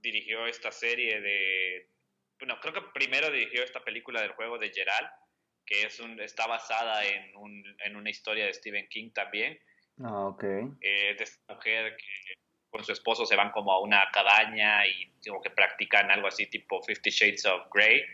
[0.00, 1.88] dirigió esta serie de...
[2.38, 5.08] Bueno, creo que primero dirigió esta película del juego de Gerald,
[5.66, 9.58] que es un, está basada en, un, en una historia de Stephen King también.
[10.00, 10.44] Ah, ok.
[10.44, 12.34] Eh, de esta mujer que
[12.70, 16.46] con su esposo se van como a una cabaña y como que practican algo así
[16.46, 18.04] tipo Fifty Shades of Grey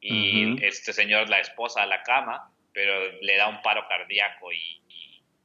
[0.00, 4.79] y este señor la esposa a la cama, pero le da un paro cardíaco y,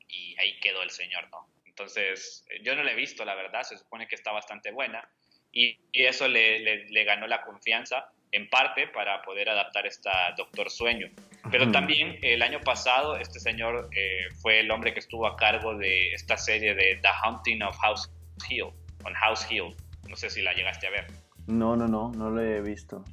[0.08, 1.48] y, ahí quedó el señor, ¿no?
[1.66, 5.08] Entonces, yo no la he visto, la verdad, se supone que está bastante buena
[5.52, 11.10] y, eso le, le, ganó la confianza en parte para poder adaptar esta Doctor Sueño.
[11.50, 15.78] Pero también el año pasado este señor eh, fue el hombre que estuvo a cargo
[15.78, 18.12] de esta serie de The Haunting of House
[18.50, 18.72] Hill,
[19.06, 19.76] on House Hill.
[20.10, 21.08] No sé si la llegaste a ver.
[21.48, 23.06] No, no, no, no lo he visto.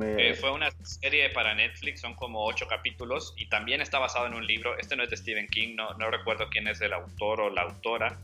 [0.00, 4.34] Eh, fue una serie para Netflix, son como ocho capítulos y también está basado en
[4.34, 4.78] un libro.
[4.78, 8.18] Este no es de Stephen King, no, recuerdo quién es el autor o la autora.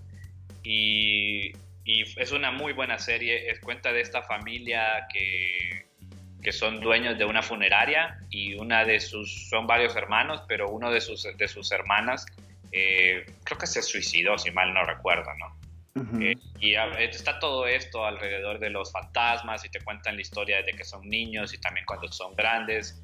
[0.62, 1.52] Y,
[1.84, 3.50] y es una muy buena serie.
[3.50, 5.86] Es cuenta de esta familia que,
[6.42, 10.90] que son dueños de una funeraria y una de sus, son varios hermanos, pero uno
[10.90, 12.26] de sus, de sus hermanas
[12.72, 15.57] eh, creo que se suicidó, si mal no recuerdo, ¿no?
[16.20, 20.72] Eh, y está todo esto alrededor de los fantasmas y te cuentan la historia de
[20.72, 23.02] que son niños y también cuando son grandes.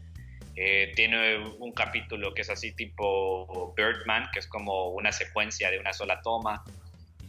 [0.57, 5.79] Eh, tiene un capítulo que es así tipo Birdman, que es como una secuencia de
[5.79, 6.63] una sola toma.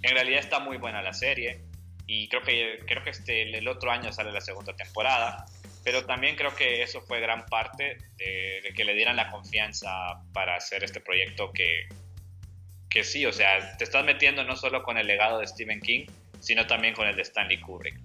[0.03, 1.59] En realidad está muy buena la serie
[2.05, 5.45] y creo que, creo que este, el otro año sale la segunda temporada,
[5.83, 9.89] pero también creo que eso fue gran parte de, de que le dieran la confianza
[10.31, 11.87] para hacer este proyecto que,
[12.95, 16.05] que sí, o sea, te estás metiendo no solo con el legado de Stephen King,
[16.39, 17.99] sino también con el de Stanley Kubrick.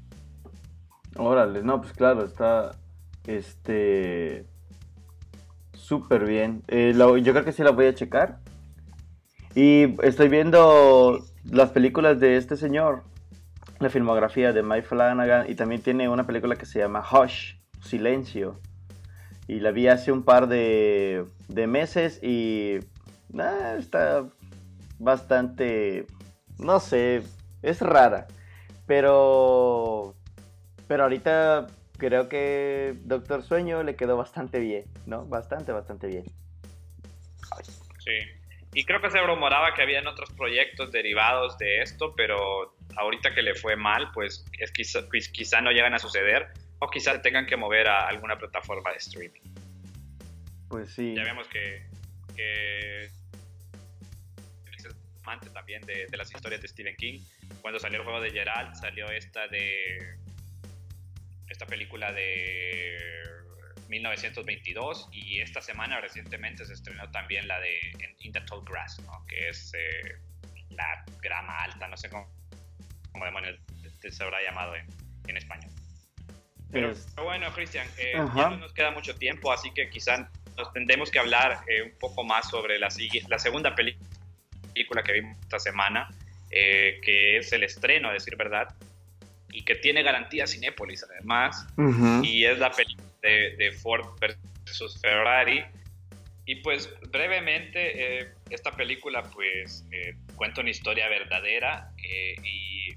[1.17, 2.73] Órale, no, pues claro, está
[3.25, 4.45] este
[5.75, 6.65] súper bien.
[6.67, 8.41] Eh, yo creo que sí la voy a checar.
[9.55, 13.05] Y estoy viendo las películas de este señor,
[13.79, 18.59] la filmografía de Mike Flanagan, y también tiene una película que se llama Hush, Silencio.
[19.47, 22.81] Y la vi hace un par de, meses y
[23.33, 24.27] nah, está
[25.01, 26.07] bastante,
[26.59, 27.23] no sé,
[27.63, 28.29] es rara.
[28.87, 30.15] Pero,
[30.87, 35.27] pero ahorita creo que Doctor Sueño le quedó bastante bien, ¿no?
[35.27, 36.25] Bastante, bastante bien.
[37.99, 38.13] Sí.
[38.73, 43.43] Y creo que se rumoraba que habían otros proyectos derivados de esto, pero ahorita que
[43.43, 45.01] le fue mal, pues es quizá,
[45.33, 46.49] quizá no llegan a suceder
[46.79, 49.41] o quizá tengan que mover a alguna plataforma de streaming.
[50.69, 51.15] Pues sí.
[51.17, 51.85] Ya vemos que,
[52.37, 53.11] que
[55.39, 57.21] también de, las historias de Stephen King.
[57.61, 60.17] Cuando salió el juego de Gerald, salió esta de.
[61.49, 62.97] Esta película de
[63.89, 67.77] 1922 y esta semana recientemente se estrenó también la de
[68.21, 70.17] In the Tall Grass, que es eh,
[70.71, 72.33] la grama alta, no sé cómo,
[73.11, 73.59] cómo demonios
[74.09, 74.87] se habrá llamado en,
[75.27, 75.71] en español.
[76.71, 80.21] Pero, bueno, Cristian, eh, ya no nos queda mucho tiempo, así que quizás
[80.57, 82.89] nos tendremos que hablar eh, un poco más sobre la,
[83.29, 84.10] la segunda película
[84.81, 86.09] película que vimos esta semana,
[86.51, 88.69] eh, que es el estreno, a decir verdad,
[89.53, 91.67] y que tiene garantía Cinépolis además,
[92.23, 95.63] y es la película de, Ford versus Ferrari.
[96.47, 101.93] Y pues brevemente, eh, esta película pues eh, cuenta una historia verdadera
[102.43, 102.89] y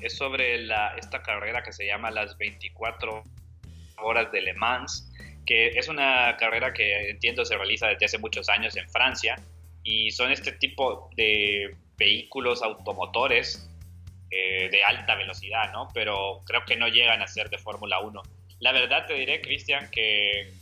[0.00, 3.22] es sobre la, esta carrera que se llama las 24
[3.98, 5.12] horas de Le Mans,
[5.44, 9.36] que es una carrera que entiendo se realiza desde hace muchos años en Francia
[9.86, 13.70] y son este tipo de vehículos automotores
[14.32, 15.88] eh, de alta velocidad, ¿no?
[15.94, 18.20] Pero creo que no llegan a ser de Fórmula 1.
[18.58, 20.52] La verdad te diré, Cristian, que,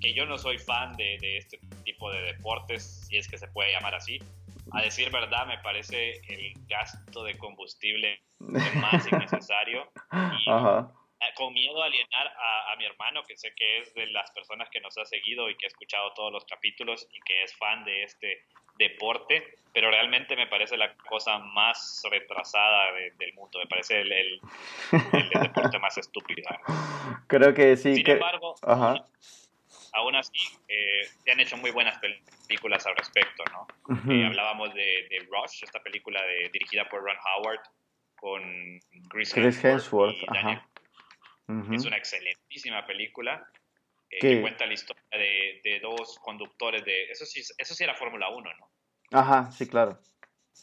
[0.00, 3.48] que yo no soy fan de, de, este tipo de deportes, si es que se
[3.48, 4.18] puede llamar así.
[4.72, 9.90] A decir verdad, me parece el gasto de combustible más innecesario.
[10.10, 10.90] Y, Ajá
[11.36, 14.80] con miedo a alienar a, mi hermano, que sé que es de las personas que
[14.80, 18.02] nos ha seguido y que ha escuchado todos los capítulos y que es fan de
[18.02, 18.44] este
[18.76, 24.40] deporte, pero realmente me parece la cosa más retrasada del mundo, me parece el,
[24.90, 26.48] deporte más estúpido.
[27.28, 27.94] Creo que sí.
[27.94, 28.56] Sin embargo,
[29.94, 31.98] aún así, eh, se han hecho muy buenas
[32.46, 34.12] películas al respecto, ¿no?
[34.12, 37.60] Eh, hablábamos de, Rush, esta película de, dirigida por Ron Howard,
[38.16, 40.60] con Chris, Hemsworth, y Daniel,
[41.48, 43.46] es una excelentísima película
[44.10, 47.10] eh, que cuenta la historia de, dos conductores de...
[47.10, 48.70] Eso sí, eso sí era Fórmula 1, ¿no?
[49.10, 49.98] Ajá, sí, claro.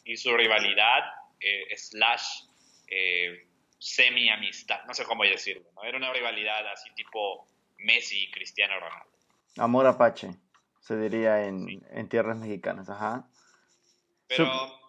[0.05, 1.03] Y su rivalidad
[1.39, 2.45] eh, slash
[2.87, 5.83] eh, semi-amistad, no sé cómo decirlo, ¿no?
[5.83, 9.11] Era una rivalidad así tipo Messi y Cristiano Ronaldo.
[9.57, 10.29] Amor apache,
[10.79, 13.27] se diría en, en tierras mexicanas, ajá.
[14.27, 14.79] Pero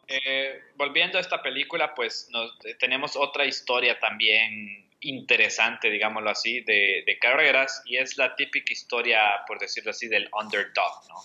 [0.77, 7.83] volviendo a esta película, pues nos, tenemos otra historia también interesante, digámoslo así, de, carreras
[7.85, 11.17] y es la típica historia, por decirlo así, del underdog, ¿no?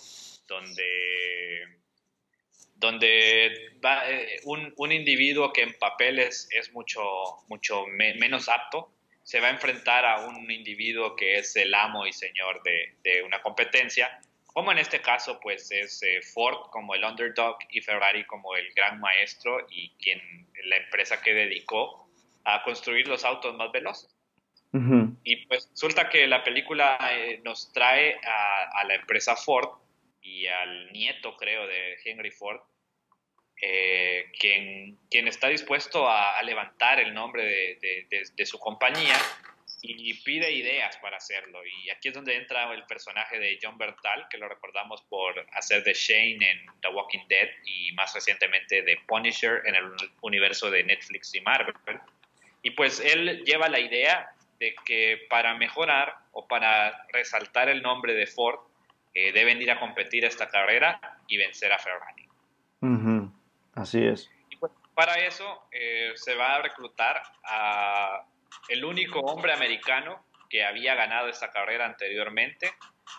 [0.46, 1.66] Donde,
[2.76, 7.02] donde va eh, un, un, individuo que en papeles es mucho,
[7.48, 12.12] mucho menos apto, se va a enfrentar a un individuo que es el amo y
[12.12, 17.04] señor de, de una competencia, como en este caso pues es eh, Ford como el
[17.04, 20.20] underdog y Ferrari como el gran maestro y quien
[20.64, 22.07] la empresa que dedicó
[22.54, 24.14] a construir los autos más veloces.
[25.24, 29.70] Y pues resulta que la película eh, nos trae a, la empresa Ford
[30.20, 32.60] y al nieto, creo, de Henry Ford,
[33.62, 39.16] eh, quien, quien está dispuesto a, levantar el nombre de, de, su compañía
[39.80, 41.60] y pide ideas para hacerlo.
[41.64, 45.82] Y aquí es donde entra el personaje de John Bertal, que lo recordamos por hacer
[45.82, 50.84] de Shane en The Walking Dead y más recientemente de Punisher en el universo de
[50.84, 51.74] Netflix y Marvel.
[52.62, 58.14] Y pues él lleva la idea de que para mejorar o para resaltar el nombre
[58.14, 58.58] de Ford,
[59.14, 62.28] eh, deben ir a competir esta carrera y vencer a Ferrari.
[63.74, 64.30] Así es.
[64.50, 68.24] Y pues, para eso eh, se va a reclutar a
[68.68, 72.72] el único hombre americano que había ganado esta carrera anteriormente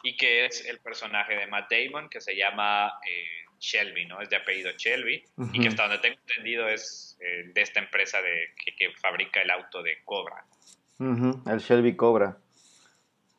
[0.03, 4.21] y que es el personaje de Matt Damon que se llama eh, Shelby, ¿no?
[4.21, 8.53] Es de apellido Shelby y que hasta donde tengo entendido es de esta empresa de,
[8.55, 10.45] que, fabrica el auto de Cobra
[10.99, 12.37] el Shelby Cobra.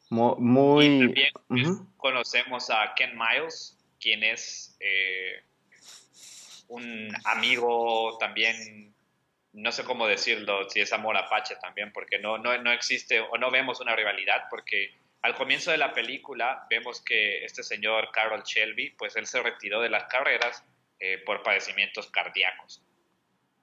[0.08, 0.86] Muy...
[0.86, 5.42] Y también pues, conocemos a Ken Miles, quien es eh,
[6.68, 8.94] un amigo también,
[9.52, 13.36] no sé cómo decirlo, si es amor apache también, porque no, no, no existe o
[13.38, 14.90] no vemos una rivalidad, porque
[15.22, 19.80] al comienzo de la película vemos que este señor Carol Shelby, pues él se retiró
[19.80, 20.64] de las carreras
[20.98, 22.82] eh, por padecimientos cardíacos.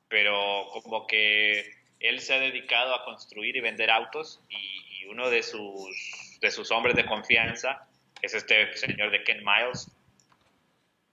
[0.08, 5.42] Pero como que él se ha dedicado a construir y vender autos y, uno de
[5.42, 7.88] sus, de sus hombres de confianza
[8.22, 9.90] es este señor de Ken Miles,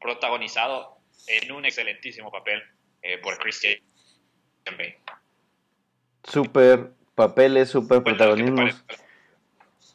[0.00, 2.60] protagonizado en un excelentísimo papel
[3.02, 3.78] eh, por Christian
[4.64, 4.98] Bale.
[6.24, 8.84] Super papeles, super protagonismos.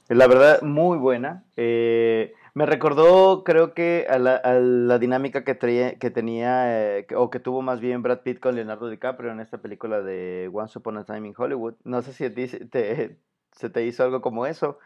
[0.10, 1.46] La verdad, muy buena.
[1.56, 7.62] Eh, me recordó, creo que, a la, dinámica que, que tenía, eh, o que tuvo
[7.62, 11.28] más bien Brad Pitt con Leonardo DiCaprio en esta película de Once Upon a Time
[11.28, 11.76] in Hollywood.
[11.84, 14.80] No sé si a ti se te hizo algo como eso.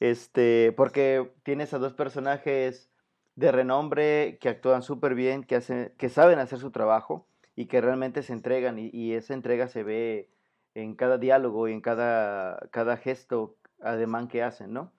[0.00, 2.90] Este, porque tienes a dos personajes
[3.36, 7.80] de renombre que actúan súper bien, que, hacen, que saben hacer su trabajo y que
[7.80, 8.76] realmente se entregan.
[8.78, 10.30] Y, esa entrega se ve
[10.74, 14.92] en cada diálogo y en cada, cada gesto, ademán que hacen, ¿no?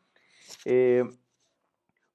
[0.66, 1.04] Eh,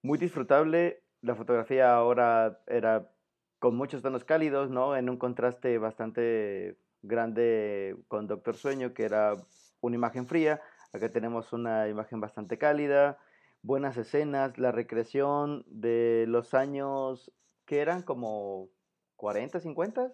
[0.02, 1.02] muy disfrutable.
[1.20, 3.10] La fotografía ahora era
[3.58, 4.96] con muchos tonos cálidos, ¿no?
[4.96, 9.36] En un contraste bastante grande con Doctor Sueño, que era
[9.80, 10.60] una imagen fría.
[10.92, 13.18] Acá tenemos una imagen bastante cálida,
[13.62, 17.32] buenas escenas, la recreación de los años
[17.64, 18.68] que eran como
[19.16, 20.12] 40, 50?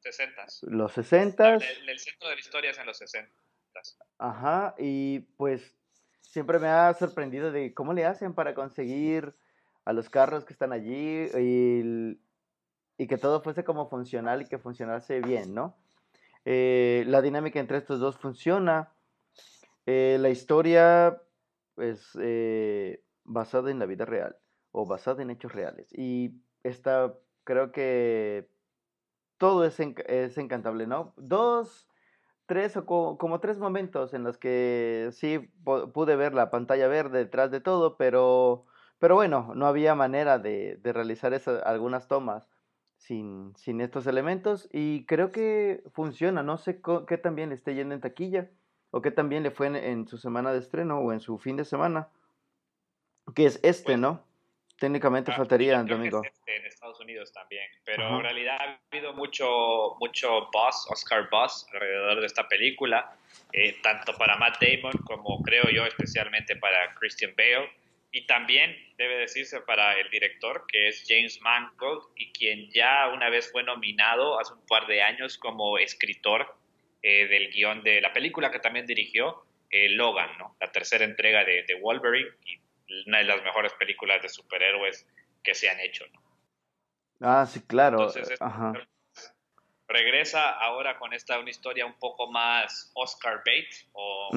[0.00, 0.46] 60.
[0.62, 1.54] Los 60.
[1.54, 3.32] El, el, centro de la historia es en los 60.
[4.18, 5.74] Ajá, y pues
[6.20, 9.34] siempre me ha sorprendido de cómo le hacen para conseguir
[9.84, 15.20] a los carros que están allí y, que todo fuese como funcional y que funcionase
[15.20, 15.76] bien, ¿no?
[16.44, 18.92] Eh, la dinámica entre estos dos funciona.
[19.86, 21.20] Eh, la historia
[21.76, 24.36] es eh, basada en la vida real
[24.72, 25.86] o basada en hechos reales.
[25.92, 27.14] Y está,
[27.44, 28.48] creo que
[29.38, 31.12] todo es, es encantable, ¿no?
[31.16, 31.88] Dos
[32.46, 37.50] tres o como tres momentos en los que sí pude ver la pantalla verde detrás
[37.50, 38.66] de todo, pero,
[38.98, 42.48] pero bueno, no había manera de, realizar esas, algunas tomas
[42.96, 46.42] sin, sin estos elementos y creo que funciona.
[46.42, 48.50] No sé qué también le esté yendo en taquilla
[48.90, 51.64] o qué también le fue en, su semana de estreno o en su fin de
[51.64, 52.08] semana,
[53.34, 54.22] que es este, pues ¿no?
[54.78, 56.22] Técnicamente ah, faltaría, domingo.
[56.46, 62.20] En Estados Unidos también, pero en realidad ha habido mucho, mucho buzz, Oscar buzz, alrededor
[62.20, 63.16] de esta película,
[63.52, 67.70] eh, tanto para Matt Damon como creo yo especialmente para Christian Bale,
[68.10, 73.28] y también debe decirse para el director, que es James Mangold, y quien ya una
[73.28, 76.54] vez fue nominado hace un par de años como escritor
[77.02, 80.56] eh, del guion de la película que también dirigió, eh, Logan, ¿no?
[80.60, 82.58] la tercera entrega de, de Wolverine, y
[83.06, 85.06] una de las mejores películas de superhéroes
[85.42, 86.04] que se han hecho.
[87.20, 88.12] Ah, sí, claro.
[89.86, 94.30] regresa ahora con esta una historia un poco más Oscar bait o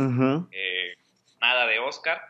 [0.52, 0.96] eh,
[1.42, 2.22] nada de Oscar.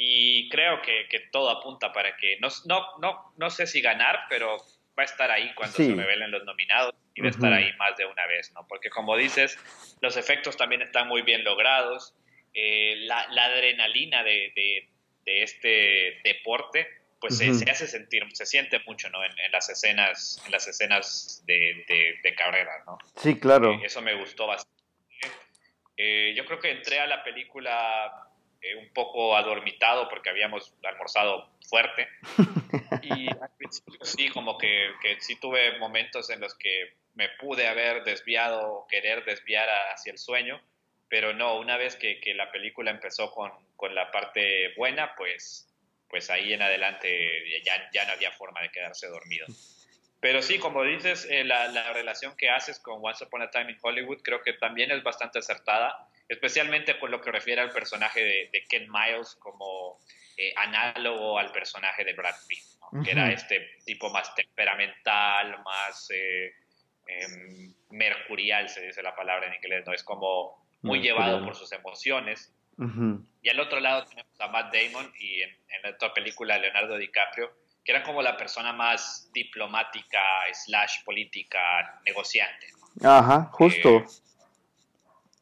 [0.00, 4.56] Y creo que, todo apunta para que, no, no, no, no sé si ganar, pero
[4.96, 7.96] va a estar ahí cuando se revelen los nominados y va a estar ahí más
[7.96, 8.64] de una vez, ¿no?
[8.68, 9.58] Porque como dices,
[10.00, 12.14] los efectos también están muy bien logrados,
[12.54, 14.88] eh, la, adrenalina de, de
[15.28, 16.88] este deporte,
[17.20, 19.24] pues se, hace sentir, se siente mucho, ¿no?
[19.24, 21.84] En, las escenas, en las escenas de,
[22.22, 22.98] de, carrera, ¿no?
[23.16, 23.72] Sí, claro.
[23.72, 24.78] Eh, eso me gustó bastante.
[25.96, 28.28] Eh, yo creo que entré a la película
[28.60, 32.08] eh, un poco adormitado porque habíamos almorzado fuerte.
[33.02, 37.66] Y al principio sí, como que, que sí tuve momentos en los que me pude
[37.66, 40.60] haber desviado o querer desviar hacia el sueño,
[41.08, 45.72] pero no, una vez que, que la película empezó con, con, la parte buena, pues,
[46.10, 47.08] pues ahí en adelante
[47.64, 49.46] ya, ya no había forma de quedarse dormido.
[50.20, 53.70] Pero sí, como dices, eh, la, la, relación que haces con Once Upon a Time
[53.70, 58.22] in Hollywood creo que también es bastante acertada, especialmente con lo que refiere al personaje
[58.22, 60.00] de, de Ken Miles como
[60.36, 62.88] eh, análogo al personaje de Brad Pitt, ¿no?
[62.92, 63.04] uh -huh.
[63.04, 66.52] que era este tipo más temperamental, más eh,
[67.06, 69.92] em, mercurial, se dice la palabra en inglés, ¿no?
[69.92, 72.54] Es como muy llevado por sus emociones.
[72.78, 73.26] Uh -huh.
[73.42, 77.50] Y al otro lado tenemos a Matt Damon y en, en otra película Leonardo DiCaprio,
[77.84, 80.20] que era como la persona más diplomática,
[80.52, 82.66] slash política, negociante.
[83.00, 83.10] ¿no?
[83.10, 83.98] Ajá, justo.
[83.98, 84.06] Eh,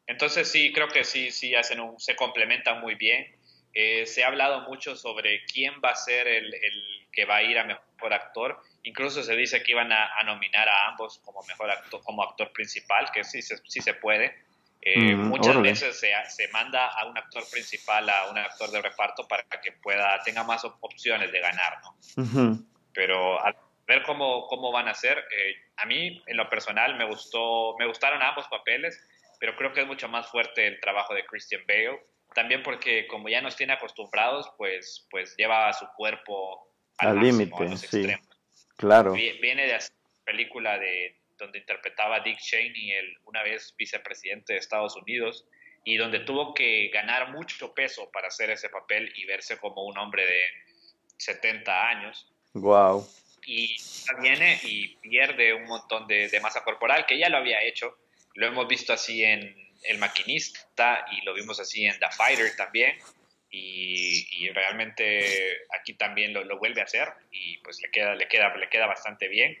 [0.07, 3.35] entonces sí, creo que sí, sí hacen un, se complementan muy bien.
[3.73, 7.43] Eh, se ha hablado mucho sobre quién va a ser el, el, que va a
[7.43, 8.59] ir a mejor actor.
[8.83, 12.51] Incluso se dice que iban a, a nominar a ambos como mejor actor, como actor
[12.53, 14.46] principal, que sí, sí se puede.
[14.89, 15.69] Eh, mm, muchas órale.
[15.71, 19.73] veces se, se, manda a un actor principal a un actor de reparto para que
[19.73, 22.23] pueda tenga más opciones de ganar, ¿no?
[22.23, 22.65] Uh -huh.
[22.93, 23.53] Pero al
[23.85, 27.85] ver cómo, cómo van a ser, eh, a mí en lo personal me gustó, me
[27.85, 28.97] gustaron ambos papeles,
[29.41, 32.01] pero creo que es mucho más fuerte el trabajo de Christian Bale,
[32.33, 37.19] también porque como ya nos tiene acostumbrados, pues, pues lleva a su cuerpo al, al
[37.19, 38.27] límite, sí, extremos.
[38.77, 39.11] claro.
[39.13, 44.59] Viene de hacer película de donde interpretaba a Dick Cheney, el una vez vicepresidente de
[44.59, 45.45] Estados Unidos,
[45.83, 49.97] y donde tuvo que ganar mucho peso para hacer ese papel y verse como un
[49.97, 50.41] hombre de
[51.17, 52.29] 70 años.
[52.53, 53.07] Wow.
[53.45, 53.77] Y
[54.19, 57.97] viene y pierde un montón de, de, masa corporal, que ya lo había hecho.
[58.33, 62.97] Lo hemos visto así en El Maquinista y lo vimos así en The Fighter también.
[63.49, 68.27] Y, y realmente aquí también lo, lo, vuelve a hacer y pues le queda, le
[68.27, 69.57] queda, le queda bastante bien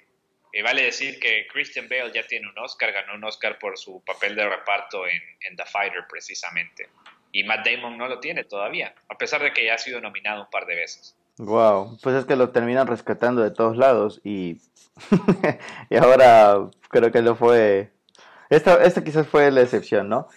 [0.57, 4.03] eh, vale decir que Christian Bale ya tiene un Oscar, ganó un Oscar por su
[4.03, 6.89] papel de reparto en, en, The Fighter precisamente.
[7.31, 10.41] Y Matt Damon no lo tiene todavía, a pesar de que ya ha sido nominado
[10.45, 11.15] un par de veces.
[11.37, 14.57] Wow, pues es que lo terminan rescatando de todos lados y,
[15.91, 16.55] y ahora
[16.89, 17.91] creo que lo fue...
[18.49, 20.27] Esta, esta quizás fue la excepción, ¿no?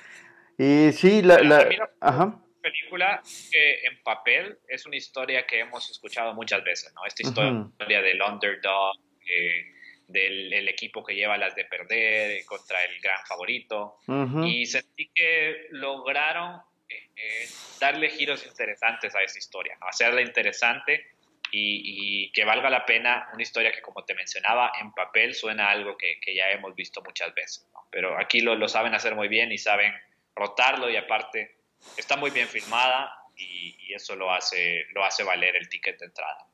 [0.59, 1.39] Y sí, la...
[1.39, 1.67] la...
[2.03, 7.07] Ajá película que en papel es una historia que hemos escuchado muchas veces, ¿no?
[7.07, 8.03] Esta historia uh -huh.
[8.03, 8.97] del underdog,
[9.27, 9.80] eh,
[10.11, 13.99] del el equipo que lleva las de perder contra el gran favorito.
[14.07, 14.49] Uh -huh.
[14.49, 17.49] Y sentí que lograron eh,
[17.79, 21.13] darle giros interesantes a esa historia, hacerla interesante
[21.53, 25.69] y, y, que valga la pena una historia que, como te mencionaba, en papel suena
[25.69, 27.69] a algo que, que ya hemos visto muchas veces.
[27.73, 27.81] ¿no?
[27.91, 29.93] Pero aquí lo, lo, saben hacer muy bien y saben
[30.35, 31.57] rotarlo y aparte
[31.97, 36.07] está muy bien filmada y, y eso lo hace, lo hace valer el ticket de
[36.07, 36.47] entrada.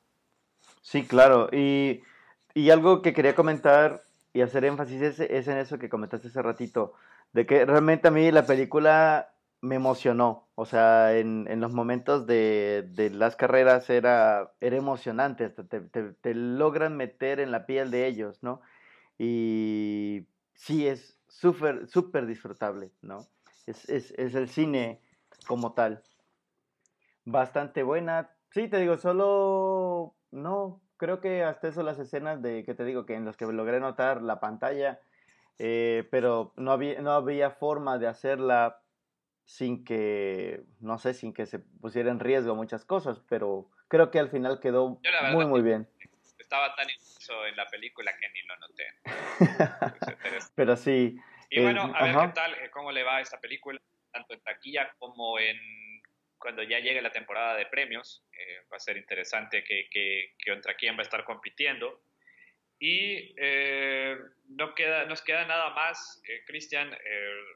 [0.81, 1.49] Sí, claro.
[1.51, 2.01] Y
[2.57, 4.03] y algo que quería comentar
[4.33, 6.93] y hacer énfasis es, en eso que comentaste hace ratito,
[7.31, 9.31] de que realmente a mí la película
[9.61, 15.49] me emocionó, o sea, en, en los momentos de, de, las carreras era, era emocionante,
[15.51, 18.61] te, te, te, logran meter en la piel de ellos, ¿no?
[19.19, 23.27] Y sí, es súper, súper disfrutable, ¿no?
[23.67, 24.99] Es, es, es el cine
[25.45, 26.01] como tal.
[27.23, 28.31] Bastante buena.
[28.49, 33.05] Sí, te digo, solo no creo que hasta eso las escenas de que te digo
[33.05, 34.99] que en las que logré notar la pantalla,
[35.59, 38.81] eh, pero no había, no había forma de hacerla
[39.45, 44.19] sin que, no sé, sin que se pusiera en riesgo muchas cosas, pero creo que
[44.19, 45.87] al final quedó verdad, muy, muy bien.
[46.37, 48.85] Estaba tan inmerso en la película que ni lo noté.
[50.55, 51.17] pero sí.
[51.49, 52.27] Y bueno, a ver ajá.
[52.27, 53.79] qué tal, eh, cómo le va a esta película,
[54.11, 55.57] tanto en taquilla como en
[56.47, 58.23] cuando ya llegue la temporada de premios.
[58.31, 61.99] Eh, va a ser interesante que, que, que, contra quién va a estar compitiendo.
[62.79, 64.15] Y eh,
[64.47, 66.97] no queda, nos queda nada más, eh, Cristian,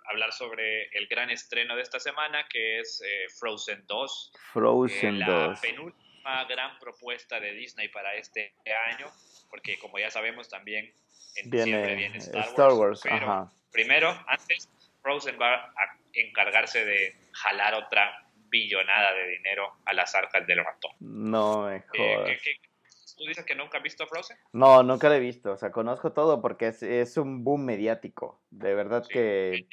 [0.09, 4.33] hablar sobre el gran estreno de esta semana, que es eh, Frozen 2.
[4.51, 5.47] Frozen la 2.
[5.55, 8.53] La penúltima gran propuesta de Disney para este
[8.89, 9.07] año,
[9.49, 10.93] porque como ya sabemos también
[11.37, 13.05] en viene, diciembre viene Star, Star Wars.
[13.05, 14.67] Wars pero primero, antes,
[15.01, 20.91] Frozen va a encargarse de jalar otra billonada de dinero a las arcas del ratón.
[20.99, 22.29] No me jodas.
[22.29, 22.69] Eh, ¿qué, qué,
[23.17, 24.37] tú dices que nunca has visto Frozen?
[24.53, 25.53] No, nunca la he visto.
[25.53, 28.41] O sea, conozco todo porque es, es un boom mediático.
[28.49, 29.67] De verdad sí, que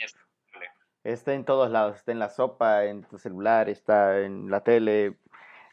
[1.05, 1.97] está en todos lados.
[1.97, 5.17] Está en la sopa, en tu celular, está en la tele.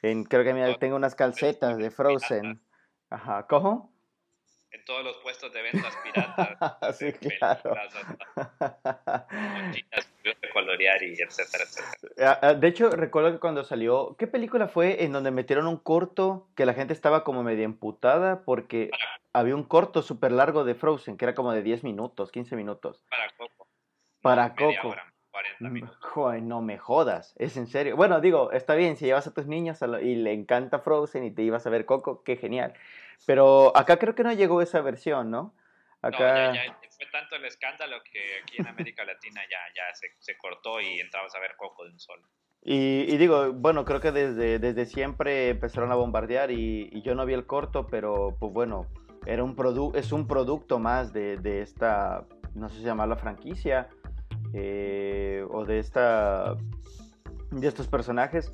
[0.02, 2.62] En, creo que mira, tengo unas calcetas de Frozen.
[3.10, 3.94] Ajá, ¿cómo?
[4.72, 6.98] En todos los puestos de ventas piratas.
[6.98, 7.76] sí, claro.
[10.34, 12.32] De colorear y etcétera, etcétera.
[12.32, 15.78] Ah, ah, de hecho, recuerdo que cuando salió, ¿qué película fue en donde metieron un
[15.78, 18.92] corto que la gente estaba como medio emputada porque
[19.34, 23.04] había un corto súper largo de Frozen que era como de 10 minutos, 15 minutos?
[23.10, 23.68] Para Coco.
[24.22, 24.90] Para Coco.
[24.90, 25.98] Hora, 40 Mm, minutos.
[26.02, 27.96] Joder, no me jodas, es en serio.
[27.96, 31.24] Bueno, digo, está bien, si llevas a tus niños a lo- y le encanta Frozen
[31.26, 32.74] y te ibas a ver Coco, qué genial.
[33.26, 35.54] Pero acá creo que no llegó esa versión, ¿no?
[36.10, 40.08] No, ya, ya fue tanto el escándalo que aquí en América Latina ya, ya se,
[40.20, 42.24] se cortó y entramos a ver Coco de un solo.
[42.62, 47.14] Y, y digo, bueno, creo que desde, desde siempre empezaron a bombardear y, y yo
[47.14, 48.88] no vi el corto, pero pues bueno,
[49.26, 53.90] era un produ es un producto más de, de esta, no sé si llamarla franquicia,
[54.54, 56.56] eh, o de esta,
[57.52, 58.52] de estos personajes.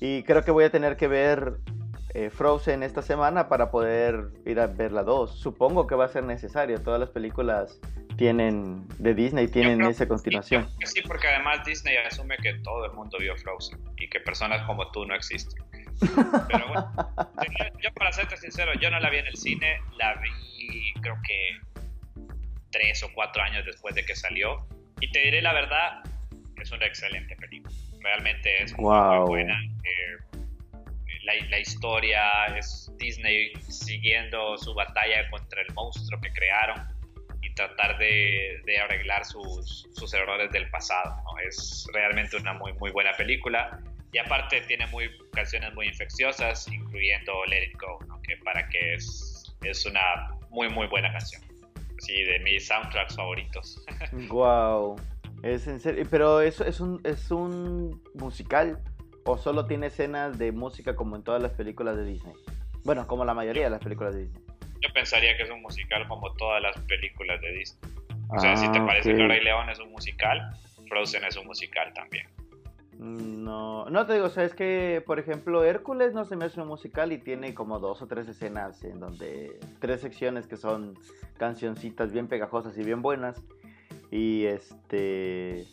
[0.00, 1.58] Y creo que voy a tener que ver
[2.14, 5.38] eh, Frozen esta semana para poder ir a ver la 2.
[5.38, 7.80] Supongo que va a ser necesario, todas las películas
[8.16, 10.68] tienen de Disney tienen creo esa continuación.
[10.80, 14.66] Sí, sí, porque además Disney asume que todo el mundo vio Frozen y que personas
[14.66, 15.62] como tú no existen.
[16.48, 16.92] Pero bueno,
[17.42, 21.16] yo, yo, para serte sincero, yo no la vi en el cine, la vi creo
[21.26, 21.60] que
[22.70, 24.66] tres o cuatro años después de que salió.
[25.00, 26.02] Y te diré la verdad,
[26.60, 27.74] es una excelente película.
[28.00, 29.16] Realmente es muy, Wow.
[29.20, 29.54] muy buena.
[29.62, 30.16] Eh,
[31.28, 36.86] la, la historia es Disney siguiendo su batalla contra el monstruo que crearon
[37.42, 41.14] y tratar de, de arreglar sus, sus errores del pasado.
[41.24, 41.38] ¿no?
[41.46, 43.80] Es realmente una muy, muy buena película.
[44.12, 48.20] Y aparte tiene muy, canciones muy infecciosas, incluyendo Let It Go, ¿no?
[48.22, 51.42] que para que es, es una muy, muy buena canción.
[51.98, 53.84] Sí, de mis soundtracks favoritos.
[54.28, 54.96] Wow.
[55.42, 58.82] Es en serio, pero eso es un es un musical
[59.30, 62.32] o solo tiene escenas de música como en todas las películas de Disney.
[62.84, 64.42] Bueno, como la mayoría de las películas de Disney.
[64.80, 67.92] Yo pensaría que es un musical como todas las películas de Disney.
[68.30, 70.40] O sea, si te Ah, parece que Rey León es un musical,
[70.88, 72.26] Frozen es un musical también.
[72.98, 76.60] No, no te digo, o sea, es que, por ejemplo, Hércules no se me hace
[76.60, 80.98] un musical y tiene como dos o tres escenas en donde, tres secciones que son
[81.36, 83.40] cancioncitas bien pegajosas y bien buenas.
[84.10, 85.64] Y este,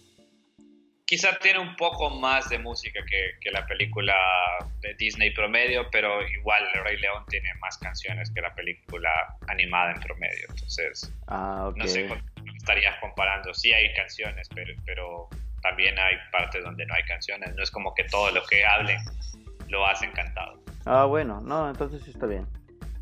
[1.05, 4.15] Quizá tiene un poco más de música que, que la película
[4.81, 9.09] de Disney promedio, pero igual El Rey León tiene más canciones que la película
[9.47, 10.47] animada en promedio.
[10.49, 11.77] Entonces, ah, ok.
[11.77, 12.09] no sé
[12.65, 13.53] estarías comparando.
[13.53, 15.29] Sí hay canciones, pero, pero
[15.61, 17.53] también hay partes donde no hay canciones.
[17.55, 18.97] No es como que todo lo que hablen
[19.67, 20.59] lo hacen cantado.
[20.85, 22.47] Ah, bueno, no, entonces sí está bien.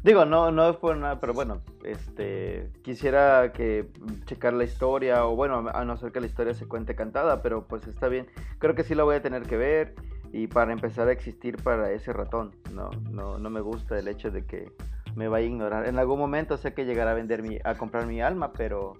[0.03, 3.87] Digo, no, no es por nada, pero bueno, este, quisiera que
[4.25, 7.65] checar la historia, o bueno, a no ser que la historia se cuente cantada, pero
[7.65, 8.27] pues está bien.
[8.59, 9.95] Creo que sí la voy a tener que ver
[10.33, 12.51] y para empezar a existir para ese ratón.
[12.73, 14.69] No, no, no me gusta el hecho de que
[15.15, 15.87] me vaya a ignorar.
[15.87, 18.97] En algún momento sé que llegará a vender mi, a comprar mi alma, pero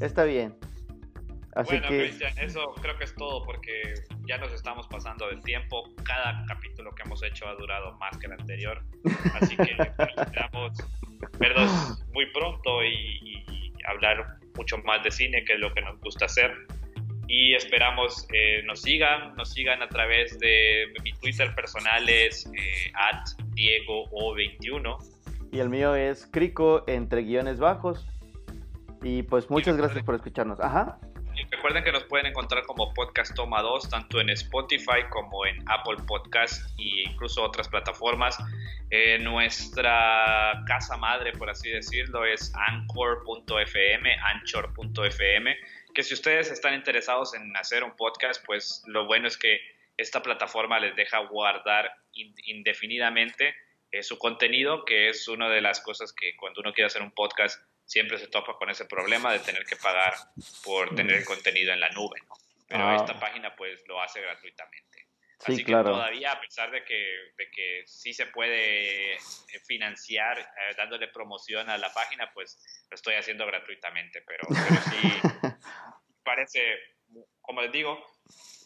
[0.00, 0.56] está bien.
[1.54, 3.94] Así bueno, que, Cristian, eso creo que es todo porque
[4.30, 5.82] ya nos estamos pasando del tiempo.
[6.04, 8.80] Cada capítulo que hemos hecho ha durado más que el anterior.
[9.34, 9.72] Así que
[10.22, 10.78] esperamos
[11.40, 15.98] vernos muy pronto y, y hablar mucho más de cine, que es lo que nos
[15.98, 16.52] gusta hacer.
[17.26, 22.92] Y esperamos eh, nos sigan, nos sigan a través de mi Twitter personal es eh,
[22.94, 23.24] at
[23.56, 24.96] DiegoO21.
[25.50, 28.06] y el mío es Crico entre guiones bajos.
[29.02, 30.60] Y pues muchas gracias por escucharnos.
[30.60, 31.00] Ajá.
[31.50, 35.96] Recuerden que nos pueden encontrar como Podcast Toma 2, tanto en Spotify como en Apple
[36.06, 38.38] Podcast e incluso otras plataformas.
[38.90, 45.56] Eh, nuestra casa madre, por así decirlo, es anchor.fm, anchor.fm,
[45.92, 49.58] que si ustedes están interesados en hacer un podcast, pues lo bueno es que
[49.96, 53.54] esta plataforma les deja guardar in- indefinidamente
[53.90, 57.10] eh, su contenido, que es una de las cosas que cuando uno quiere hacer un
[57.10, 57.60] podcast
[57.90, 60.14] siempre se topa con ese problema de tener que pagar
[60.62, 62.34] por tener el contenido en la nube, ¿no?
[62.68, 62.94] Pero Ah.
[62.94, 65.08] esta página pues lo hace gratuitamente.
[65.40, 65.90] Sí, Así claro.
[65.90, 69.18] todavía, a pesar de que, de que sí se puede eh,
[69.66, 75.10] financiar eh, dándole promoción a la página, pues lo estoy haciendo gratuitamente, pero, pero sí
[76.22, 76.78] parece,
[77.40, 78.06] como les digo,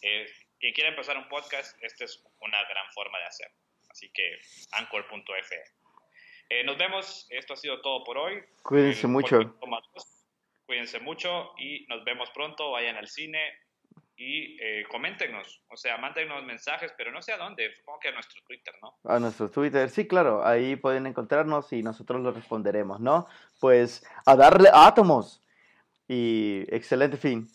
[0.03, 0.27] eh,
[0.59, 3.57] quien quiera empezar un podcast, esta es una gran forma de hacerlo.
[3.89, 4.37] Así que
[4.73, 5.63] anchor.fm.
[6.49, 8.43] Eh, nos vemos, esto ha sido todo por hoy.
[8.63, 9.55] Cuídense El mucho.
[10.65, 12.71] Cuídense mucho y nos vemos pronto.
[12.71, 13.39] Vayan al cine
[14.17, 15.61] y eh, coméntenos.
[15.69, 17.73] O sea, mándenos mensajes, pero no sé a dónde.
[17.75, 18.95] Supongo que a nuestro Twitter, ¿no?
[19.03, 23.27] A nuestro Twitter, sí, claro, ahí pueden encontrarnos y nosotros los responderemos, ¿no?
[23.59, 25.43] Pues a darle átomos
[26.07, 27.47] y excelente fin.